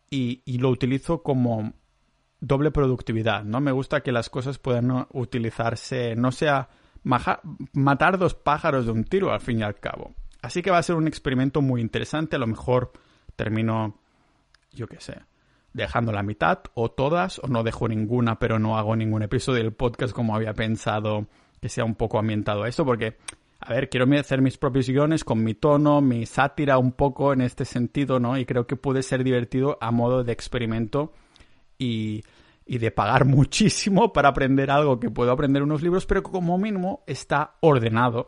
y, 0.09 0.43
y, 0.45 0.59
lo 0.59 0.71
utilizo 0.71 1.23
como 1.23 1.75
doble 2.41 2.71
productividad, 2.71 3.45
¿no? 3.45 3.61
Me 3.61 3.73
gusta 3.73 4.01
que 4.01 4.13
las 4.13 4.31
cosas 4.31 4.59
puedan 4.59 5.07
utilizarse, 5.13 6.15
no 6.17 6.33
sea 6.33 6.69
matar 7.03 8.19
dos 8.19 8.35
pájaros 8.35 8.87
de 8.87 8.93
un 8.93 9.05
tiro 9.05 9.33
al 9.33 9.41
fin 9.41 9.61
y 9.61 9.63
al 9.63 9.75
cabo. 9.75 10.15
Así 10.41 10.63
que 10.63 10.71
va 10.71 10.79
a 10.79 10.83
ser 10.83 10.95
un 10.95 11.09
experimento 11.09 11.61
muy 11.63 11.81
interesante, 11.81 12.37
a 12.37 12.39
lo 12.39 12.47
mejor 12.47 12.93
termino, 13.35 13.99
yo 14.73 14.87
qué 14.87 15.01
sé, 15.01 15.21
dejando 15.73 16.13
la 16.13 16.23
mitad 16.23 16.61
o 16.75 16.91
todas 16.91 17.41
o 17.41 17.49
no 17.49 17.63
dejo 17.63 17.89
ninguna 17.89 18.39
pero 18.39 18.59
no 18.59 18.79
hago 18.79 18.97
ningún 18.97 19.23
episodio 19.23 19.63
del 19.63 19.73
podcast 19.73 20.13
como 20.13 20.35
había 20.35 20.55
pensado 20.55 21.27
que 21.61 21.69
sea 21.69 21.85
un 21.85 21.95
poco 21.95 22.19
ambientado 22.19 22.63
a 22.63 22.69
esto 22.69 22.85
porque 22.85 23.17
a 23.61 23.73
ver, 23.73 23.89
quiero 23.89 24.07
hacer 24.19 24.41
mis 24.41 24.57
propios 24.57 24.89
guiones 24.89 25.25
con 25.25 25.43
mi 25.43 25.55
tono, 25.55 26.01
mi 26.01 26.27
sátira 26.27 26.79
un 26.79 26.93
poco 26.93 27.33
en 27.33 27.41
este 27.41 27.65
sentido, 27.65 28.21
¿no? 28.21 28.39
Y 28.39 28.45
creo 28.45 28.67
que 28.67 28.77
puede 28.77 29.03
ser 29.03 29.25
divertido 29.25 29.79
a 29.81 29.91
modo 29.91 30.23
de 30.23 30.33
experimento 30.33 31.13
y, 31.77 32.23
de 32.67 32.91
pagar 32.93 33.25
muchísimo 33.25 34.13
para 34.13 34.29
aprender 34.29 34.71
algo 34.71 35.01
que 35.01 35.11
puedo 35.11 35.33
aprender 35.33 35.63
unos 35.63 35.83
libros, 35.83 36.07
pero 36.07 36.23
como 36.23 36.57
mínimo 36.57 37.03
está 37.07 37.57
ordenado. 37.61 38.27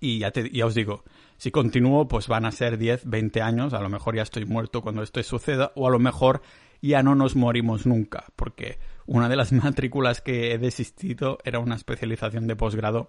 Y 0.00 0.18
ya, 0.18 0.32
te, 0.32 0.50
ya 0.50 0.66
os 0.66 0.74
digo, 0.74 1.04
si 1.36 1.52
continúo, 1.52 2.08
pues 2.08 2.26
van 2.26 2.44
a 2.44 2.50
ser 2.50 2.76
10, 2.76 3.08
20 3.08 3.40
años, 3.42 3.72
a 3.72 3.80
lo 3.80 3.88
mejor 3.88 4.16
ya 4.16 4.22
estoy 4.22 4.44
muerto 4.44 4.82
cuando 4.82 5.04
esto 5.04 5.22
suceda, 5.22 5.70
o 5.76 5.86
a 5.86 5.90
lo 5.92 6.00
mejor 6.00 6.42
ya 6.80 7.04
no 7.04 7.14
nos 7.14 7.36
morimos 7.36 7.86
nunca, 7.86 8.24
porque 8.34 8.80
una 9.06 9.28
de 9.28 9.36
las 9.36 9.52
matrículas 9.52 10.20
que 10.20 10.52
he 10.52 10.58
desistido 10.58 11.38
era 11.44 11.60
una 11.60 11.76
especialización 11.76 12.48
de 12.48 12.56
posgrado 12.56 13.06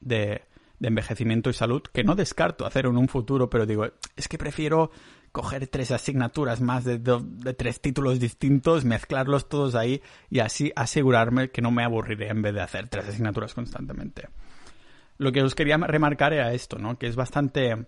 de, 0.00 0.42
envejecimiento 0.80 1.50
y 1.50 1.54
salud, 1.54 1.82
que 1.92 2.04
no 2.04 2.14
descarto 2.14 2.66
hacer 2.66 2.86
en 2.86 2.96
un 2.96 3.08
futuro, 3.08 3.48
pero 3.50 3.66
digo, 3.66 3.86
es 4.16 4.28
que 4.28 4.38
prefiero 4.38 4.90
coger 5.32 5.66
tres 5.66 5.90
asignaturas 5.90 6.60
más 6.60 6.84
de, 6.84 6.98
de, 6.98 7.54
tres 7.54 7.80
títulos 7.80 8.18
distintos, 8.18 8.84
mezclarlos 8.84 9.48
todos 9.48 9.74
ahí 9.74 10.00
y 10.30 10.40
así 10.40 10.72
asegurarme 10.74 11.50
que 11.50 11.60
no 11.60 11.70
me 11.70 11.84
aburriré 11.84 12.28
en 12.28 12.40
vez 12.40 12.54
de 12.54 12.62
hacer 12.62 12.88
tres 12.88 13.08
asignaturas 13.08 13.52
constantemente. 13.52 14.28
Lo 15.18 15.32
que 15.32 15.42
os 15.42 15.54
quería 15.54 15.76
remarcar 15.76 16.32
era 16.32 16.52
esto, 16.52 16.78
¿no? 16.78 16.98
Que 16.98 17.06
es 17.06 17.16
bastante 17.16 17.86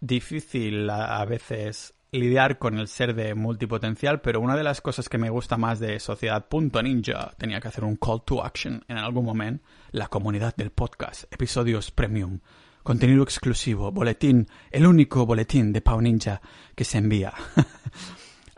difícil 0.00 0.88
a, 0.90 1.24
veces 1.24 1.94
lidiar 2.12 2.58
con 2.58 2.78
el 2.78 2.88
ser 2.88 3.14
de 3.14 3.34
multipotencial, 3.34 4.20
pero 4.20 4.40
una 4.40 4.56
de 4.56 4.64
las 4.64 4.80
cosas 4.80 5.08
que 5.08 5.18
me 5.18 5.30
gusta 5.30 5.56
más 5.56 5.78
de 5.78 6.00
Sociedad.ninja, 6.00 7.34
tenía 7.38 7.60
que 7.60 7.68
hacer 7.68 7.84
un 7.84 7.96
call 7.96 8.22
to 8.24 8.44
action 8.44 8.84
en 8.88 8.98
algún 8.98 9.24
momento, 9.24 9.64
la 9.92 10.08
comunidad 10.08 10.54
del 10.56 10.70
podcast, 10.70 11.32
episodios 11.32 11.90
premium, 11.90 12.40
contenido 12.82 13.22
exclusivo, 13.22 13.92
boletín, 13.92 14.48
el 14.70 14.86
único 14.86 15.24
boletín 15.26 15.72
de 15.72 15.80
Pau 15.80 16.00
Ninja 16.00 16.40
que 16.74 16.84
se 16.84 16.98
envía. 16.98 17.32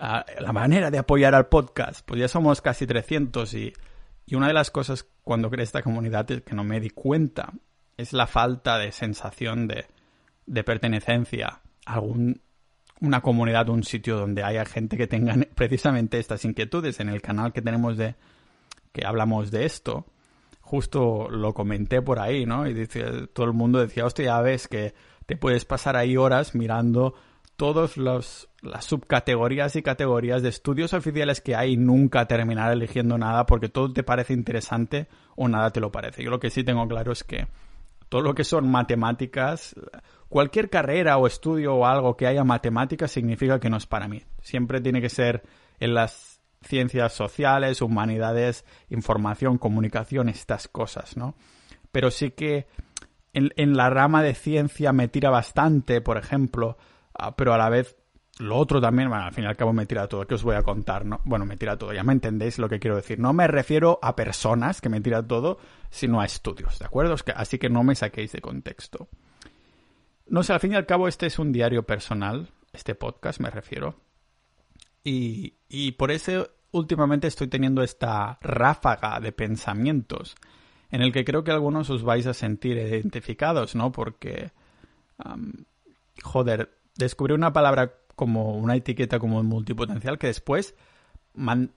Ah, 0.04 0.26
la 0.40 0.52
manera 0.52 0.90
de 0.90 0.98
apoyar 0.98 1.32
al 1.32 1.46
podcast, 1.46 2.04
pues 2.04 2.18
ya 2.18 2.26
somos 2.26 2.60
casi 2.60 2.88
300 2.88 3.54
y, 3.54 3.72
y 4.26 4.34
una 4.34 4.48
de 4.48 4.52
las 4.52 4.72
cosas 4.72 5.06
cuando 5.22 5.48
creé 5.48 5.62
esta 5.62 5.80
comunidad 5.80 6.28
es 6.32 6.42
que 6.42 6.56
no 6.56 6.64
me 6.64 6.80
di 6.80 6.90
cuenta 6.90 7.52
es 7.96 8.12
la 8.12 8.26
falta 8.26 8.78
de 8.78 8.90
sensación 8.90 9.68
de, 9.68 9.86
de 10.46 10.64
pertenecencia 10.64 11.60
a 11.86 11.94
algún, 11.94 12.40
una 13.02 13.20
comunidad, 13.20 13.68
un 13.68 13.82
sitio 13.82 14.16
donde 14.16 14.44
haya 14.44 14.64
gente 14.64 14.96
que 14.96 15.06
tenga 15.06 15.34
precisamente 15.54 16.18
estas 16.18 16.44
inquietudes. 16.44 17.00
En 17.00 17.08
el 17.08 17.20
canal 17.20 17.52
que 17.52 17.60
tenemos 17.60 17.96
de 17.98 18.14
que 18.92 19.04
hablamos 19.04 19.50
de 19.50 19.64
esto, 19.64 20.06
justo 20.60 21.28
lo 21.28 21.52
comenté 21.52 22.00
por 22.00 22.20
ahí, 22.20 22.46
¿no? 22.46 22.66
Y 22.66 22.74
dice, 22.74 23.26
todo 23.32 23.46
el 23.46 23.52
mundo 23.52 23.80
decía, 23.80 24.06
hostia, 24.06 24.26
ya 24.26 24.40
ves 24.40 24.68
que 24.68 24.94
te 25.26 25.36
puedes 25.36 25.64
pasar 25.64 25.96
ahí 25.96 26.16
horas 26.16 26.54
mirando 26.54 27.14
todas 27.56 27.96
las 27.96 28.48
subcategorías 28.80 29.76
y 29.76 29.82
categorías 29.82 30.42
de 30.42 30.48
estudios 30.48 30.94
oficiales 30.94 31.40
que 31.40 31.56
hay 31.56 31.72
y 31.72 31.76
nunca 31.76 32.26
terminar 32.26 32.72
eligiendo 32.72 33.18
nada 33.18 33.46
porque 33.46 33.68
todo 33.68 33.92
te 33.92 34.02
parece 34.02 34.32
interesante 34.32 35.08
o 35.36 35.48
nada 35.48 35.70
te 35.70 35.80
lo 35.80 35.90
parece. 35.90 36.22
Yo 36.22 36.30
lo 36.30 36.40
que 36.40 36.50
sí 36.50 36.64
tengo 36.64 36.86
claro 36.86 37.12
es 37.12 37.24
que 37.24 37.46
todo 38.12 38.20
lo 38.20 38.35
que 38.35 38.44
son 38.44 38.70
matemáticas, 38.70 39.75
cualquier 40.29 40.68
carrera 40.68 41.16
o 41.16 41.27
estudio 41.27 41.75
o 41.77 41.87
algo 41.87 42.14
que 42.14 42.27
haya 42.27 42.44
matemáticas 42.44 43.11
significa 43.11 43.59
que 43.59 43.70
no 43.70 43.79
es 43.79 43.87
para 43.87 44.07
mí. 44.07 44.22
Siempre 44.42 44.83
tiene 44.83 45.01
que 45.01 45.09
ser 45.09 45.42
en 45.81 45.94
las 45.94 46.42
ciencias 46.61 47.14
sociales, 47.14 47.81
humanidades, 47.81 48.66
información, 48.90 49.57
comunicación, 49.57 50.29
estas 50.29 50.68
cosas, 50.68 51.16
¿no? 51.16 51.37
Pero 51.90 52.11
sí 52.11 52.33
que 52.33 52.66
en, 53.33 53.77
la 53.79 53.88
rama 53.88 54.22
de 54.22 54.35
ciencia 54.35 54.92
me 54.92 55.09
tira 55.09 55.31
bastante, 55.31 56.03
por 56.03 56.18
ejemplo, 56.18 56.77
ah, 57.14 57.35
pero 57.35 57.55
a 57.55 57.57
la 57.57 57.70
vez 57.70 57.96
lo 58.42 58.57
otro 58.57 58.81
también, 58.81 59.09
bueno, 59.09 59.24
al 59.24 59.33
fin 59.33 59.44
y 59.44 59.46
al 59.46 59.57
cabo 59.57 59.72
me 59.72 59.87
tira 59.87 60.09
todo, 60.09 60.26
que 60.26 60.35
os 60.35 60.42
voy 60.42 60.57
a 60.57 60.62
contar, 60.62 61.05
¿no? 61.05 61.20
Bueno, 61.24 61.46
me 61.46 61.57
tira 61.57 61.76
todo, 61.76 61.92
ya 61.92 62.02
me 62.02 62.12
entendéis 62.12 62.59
lo 62.59 62.68
que 62.68 62.78
quiero 62.78 62.96
decir. 62.96 63.18
No 63.18 63.33
me 63.33 63.46
refiero 63.46 63.98
a 64.02 64.16
personas 64.16 64.81
que 64.81 64.88
me 64.88 65.00
tira 65.00 65.26
todo, 65.26 65.59
sino 65.90 66.20
a 66.20 66.24
estudios, 66.24 66.78
¿de 66.78 66.87
acuerdo? 66.87 67.16
Así 67.35 67.59
que 67.59 67.68
no 67.68 67.83
me 67.85 67.94
saquéis 67.94 68.33
de 68.33 68.40
contexto. 68.40 69.09
No 70.26 70.42
sé, 70.42 70.52
al 70.52 70.61
fin 70.61 70.72
y 70.72 70.76
al 70.76 70.87
cabo 70.87 71.09
este 71.09 71.26
es 71.26 71.38
un 71.38 71.52
diario 71.52 71.85
personal, 71.85 72.50
este 72.72 72.94
podcast 72.94 73.40
me 73.40 73.50
refiero. 73.50 73.96
Y, 75.05 75.55
y 75.68 75.92
por 75.92 76.11
eso 76.11 76.48
últimamente 76.70 77.26
estoy 77.26 77.48
teniendo 77.48 77.83
esta 77.83 78.38
ráfaga 78.40 79.20
de 79.20 79.33
pensamientos 79.33 80.37
en 80.92 81.00
el 81.00 81.11
que 81.11 81.24
creo 81.24 81.42
que 81.42 81.50
algunos 81.50 81.88
os 81.90 82.02
vais 82.02 82.26
a 82.26 82.35
sentir 82.35 82.76
identificados, 82.76 83.74
¿no? 83.74 83.90
Porque, 83.92 84.52
joder, 86.22 86.78
descubrí 86.96 87.33
una 87.33 87.52
palabra 87.52 87.94
como 88.14 88.55
una 88.55 88.77
etiqueta 88.77 89.18
como 89.18 89.42
multipotencial 89.42 90.18
que 90.18 90.29
después 90.29 90.75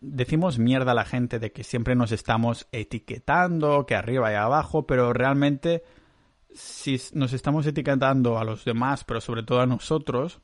decimos 0.01 0.59
mierda 0.59 0.91
a 0.91 0.95
la 0.95 1.05
gente 1.05 1.39
de 1.39 1.51
que 1.51 1.63
siempre 1.63 1.95
nos 1.95 2.11
estamos 2.11 2.67
etiquetando, 2.71 3.85
que 3.85 3.95
arriba 3.95 4.31
y 4.31 4.35
abajo, 4.35 4.85
pero 4.85 5.13
realmente 5.13 5.83
si 6.53 6.99
nos 7.13 7.33
estamos 7.33 7.65
etiquetando 7.65 8.37
a 8.37 8.43
los 8.43 8.65
demás, 8.65 9.03
pero 9.03 9.21
sobre 9.21 9.43
todo 9.43 9.61
a 9.61 9.65
nosotros, 9.65 10.41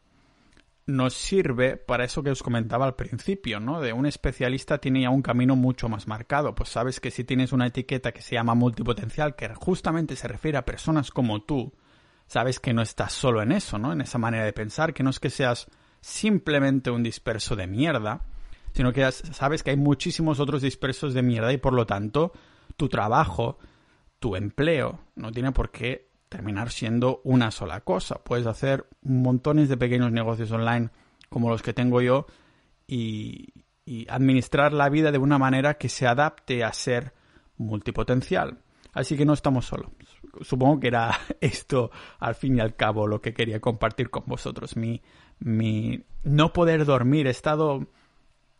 nos 0.85 1.13
sirve 1.13 1.77
para 1.77 2.05
eso 2.05 2.23
que 2.23 2.31
os 2.31 2.43
comentaba 2.43 2.85
al 2.85 2.95
principio, 2.95 3.59
¿no? 3.59 3.81
De 3.81 3.93
un 3.93 4.05
especialista 4.05 4.79
tiene 4.79 5.01
ya 5.01 5.09
un 5.09 5.21
camino 5.21 5.55
mucho 5.55 5.89
más 5.89 6.07
marcado. 6.07 6.55
Pues 6.55 6.69
sabes 6.69 6.99
que 6.99 7.11
si 7.11 7.23
tienes 7.23 7.53
una 7.53 7.67
etiqueta 7.67 8.11
que 8.11 8.21
se 8.21 8.35
llama 8.35 8.55
multipotencial, 8.55 9.35
que 9.35 9.53
justamente 9.55 10.15
se 10.15 10.27
refiere 10.27 10.57
a 10.57 10.65
personas 10.65 11.11
como 11.11 11.43
tú, 11.43 11.73
sabes 12.27 12.59
que 12.59 12.73
no 12.73 12.81
estás 12.81 13.13
solo 13.13 13.41
en 13.41 13.51
eso, 13.51 13.77
¿no? 13.77 13.93
En 13.93 14.01
esa 14.01 14.17
manera 14.17 14.43
de 14.43 14.53
pensar, 14.53 14.93
que 14.93 15.03
no 15.03 15.11
es 15.11 15.19
que 15.19 15.29
seas 15.29 15.67
simplemente 16.01 16.91
un 16.91 17.03
disperso 17.03 17.55
de 17.55 17.67
mierda, 17.67 18.21
sino 18.73 18.91
que 18.91 19.09
sabes 19.11 19.63
que 19.63 19.71
hay 19.71 19.77
muchísimos 19.77 20.39
otros 20.39 20.61
dispersos 20.61 21.13
de 21.13 21.21
mierda 21.21 21.53
y 21.53 21.57
por 21.57 21.73
lo 21.73 21.85
tanto 21.85 22.33
tu 22.75 22.89
trabajo, 22.89 23.59
tu 24.19 24.35
empleo, 24.35 24.99
no 25.15 25.31
tiene 25.31 25.51
por 25.51 25.71
qué 25.71 26.09
terminar 26.29 26.71
siendo 26.71 27.21
una 27.23 27.51
sola 27.51 27.81
cosa. 27.81 28.23
Puedes 28.23 28.47
hacer 28.47 28.87
montones 29.01 29.67
de 29.69 29.77
pequeños 29.77 30.11
negocios 30.11 30.51
online 30.51 30.89
como 31.29 31.49
los 31.49 31.61
que 31.61 31.73
tengo 31.73 32.01
yo 32.01 32.25
y, 32.87 33.53
administrar 34.07 34.71
la 34.71 34.87
vida 34.87 35.11
de 35.11 35.17
una 35.17 35.37
manera 35.37 35.73
que 35.73 35.89
se 35.89 36.07
adapte 36.07 36.63
a 36.63 36.71
ser 36.71 37.13
multipotencial. 37.57 38.59
Así 38.93 39.17
que 39.17 39.25
no 39.25 39.33
estamos 39.33 39.65
solos. 39.65 39.91
Supongo 40.41 40.79
que 40.79 40.87
era 40.87 41.11
esto, 41.41 41.91
al 42.19 42.35
fin 42.35 42.55
y 42.55 42.61
al 42.61 42.75
cabo, 42.77 43.05
lo 43.05 43.19
que 43.19 43.33
quería 43.33 43.59
compartir 43.59 44.09
con 44.09 44.23
vosotros. 44.27 44.77
Mi, 44.77 45.01
mi 45.41 46.03
no 46.23 46.53
poder 46.53 46.85
dormir. 46.85 47.27
He 47.27 47.31
estado 47.31 47.87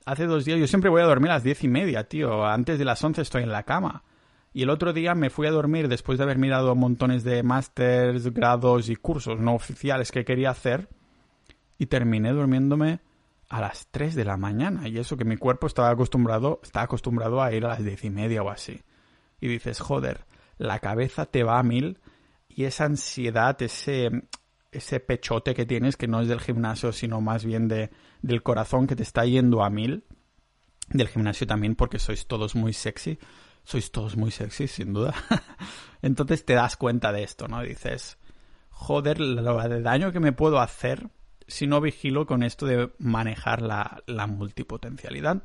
hace 0.06 0.26
dos 0.26 0.46
días. 0.46 0.60
Yo 0.60 0.68
siempre 0.68 0.90
voy 0.90 1.02
a 1.02 1.06
dormir 1.06 1.32
a 1.32 1.36
las 1.36 1.44
diez 1.44 1.64
y 1.64 1.68
media, 1.68 2.08
tío. 2.08 2.46
Antes 2.46 2.78
de 2.80 2.86
las 2.86 3.04
once 3.04 3.22
estoy 3.22 3.44
en 3.44 3.52
la 3.52 3.64
cama. 3.64 4.04
Y 4.54 4.64
el 4.64 4.70
otro 4.70 4.92
día 4.92 5.16
me 5.16 5.30
fui 5.30 5.48
a 5.48 5.52
dormir 5.52 5.88
después 5.88 6.18
de 6.18 6.26
haber 6.26 6.38
mirado 6.38 6.76
montones 6.76 7.24
de 7.24 7.42
másters, 7.42 8.34
grados 8.34 8.90
y 8.90 8.98
cursos 8.98 9.40
no 9.40 9.56
oficiales 9.56 10.12
que 10.12 10.26
quería 10.26 10.50
hacer. 10.50 10.90
Y 11.78 11.86
terminé 11.86 12.32
durmiéndome 12.32 13.00
a 13.50 13.62
las 13.62 13.88
3 13.92 14.16
de 14.16 14.26
la 14.26 14.38
mañana. 14.38 14.88
Y 14.88 14.98
eso 14.98 15.18
que 15.18 15.26
mi 15.26 15.38
cuerpo 15.38 15.68
estaba 15.68 15.90
acostumbrado, 15.90 16.60
está 16.64 16.82
acostumbrado 16.82 17.42
a 17.42 17.54
ir 17.54 17.66
a 17.66 17.70
las 17.70 17.84
diez 17.84 18.04
y 18.04 18.10
media 18.10 18.44
o 18.44 18.50
así. 18.50 18.82
Y 19.40 19.48
dices, 19.48 19.80
joder, 19.80 20.26
la 20.58 20.80
cabeza 20.80 21.26
te 21.26 21.44
va 21.44 21.60
a 21.60 21.64
mil 21.64 22.00
y 22.48 22.66
esa 22.66 22.86
ansiedad, 22.86 23.60
ese, 23.62 24.24
ese 24.72 25.00
pechote 25.00 25.54
que 25.54 25.66
tienes, 25.66 25.98
que 25.98 26.08
no 26.08 26.22
es 26.22 26.28
del 26.28 26.40
gimnasio, 26.40 26.92
sino 26.92 27.22
más 27.22 27.46
bien 27.46 27.68
de, 27.68 27.90
del 28.22 28.44
corazón 28.44 28.88
que 28.88 28.96
te 28.96 29.04
está 29.04 29.26
yendo 29.26 29.64
a 29.64 29.70
mil. 29.70 30.04
Del 30.90 31.08
gimnasio 31.08 31.48
también, 31.48 31.76
porque 31.76 32.00
sois 32.00 32.28
todos 32.28 32.56
muy 32.56 32.74
sexy 32.74 33.18
sois 33.64 33.92
todos 33.92 34.18
muy 34.18 34.32
sexy, 34.32 34.68
sin 34.68 34.94
duda. 34.94 35.14
Entonces 36.02 36.46
te 36.46 36.54
das 36.54 36.78
cuenta 36.78 37.12
de 37.12 37.24
esto, 37.24 37.48
¿no? 37.48 37.62
Dices, 37.62 38.18
joder, 38.70 39.20
lo 39.20 39.58
de 39.70 39.82
daño 39.82 40.12
que 40.12 40.20
me 40.20 40.34
puedo 40.34 40.60
hacer 40.60 41.10
si 41.48 41.68
no 41.68 41.82
vigilo 41.82 42.26
con 42.26 42.44
esto 42.44 42.66
de 42.66 42.92
manejar 42.98 43.62
la, 43.62 44.04
la 44.08 44.28
multipotencialidad. 44.28 45.44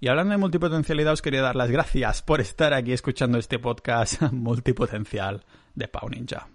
Y 0.00 0.08
hablando 0.08 0.32
de 0.32 0.38
multipotencialidad, 0.38 1.12
os 1.12 1.22
quería 1.22 1.42
dar 1.42 1.56
las 1.56 1.70
gracias 1.70 2.22
por 2.22 2.40
estar 2.40 2.74
aquí 2.74 2.92
escuchando 2.92 3.38
este 3.38 3.58
podcast 3.58 4.20
multipotencial 4.32 5.44
de 5.74 5.88
Pau 5.88 6.08
Ninja. 6.08 6.48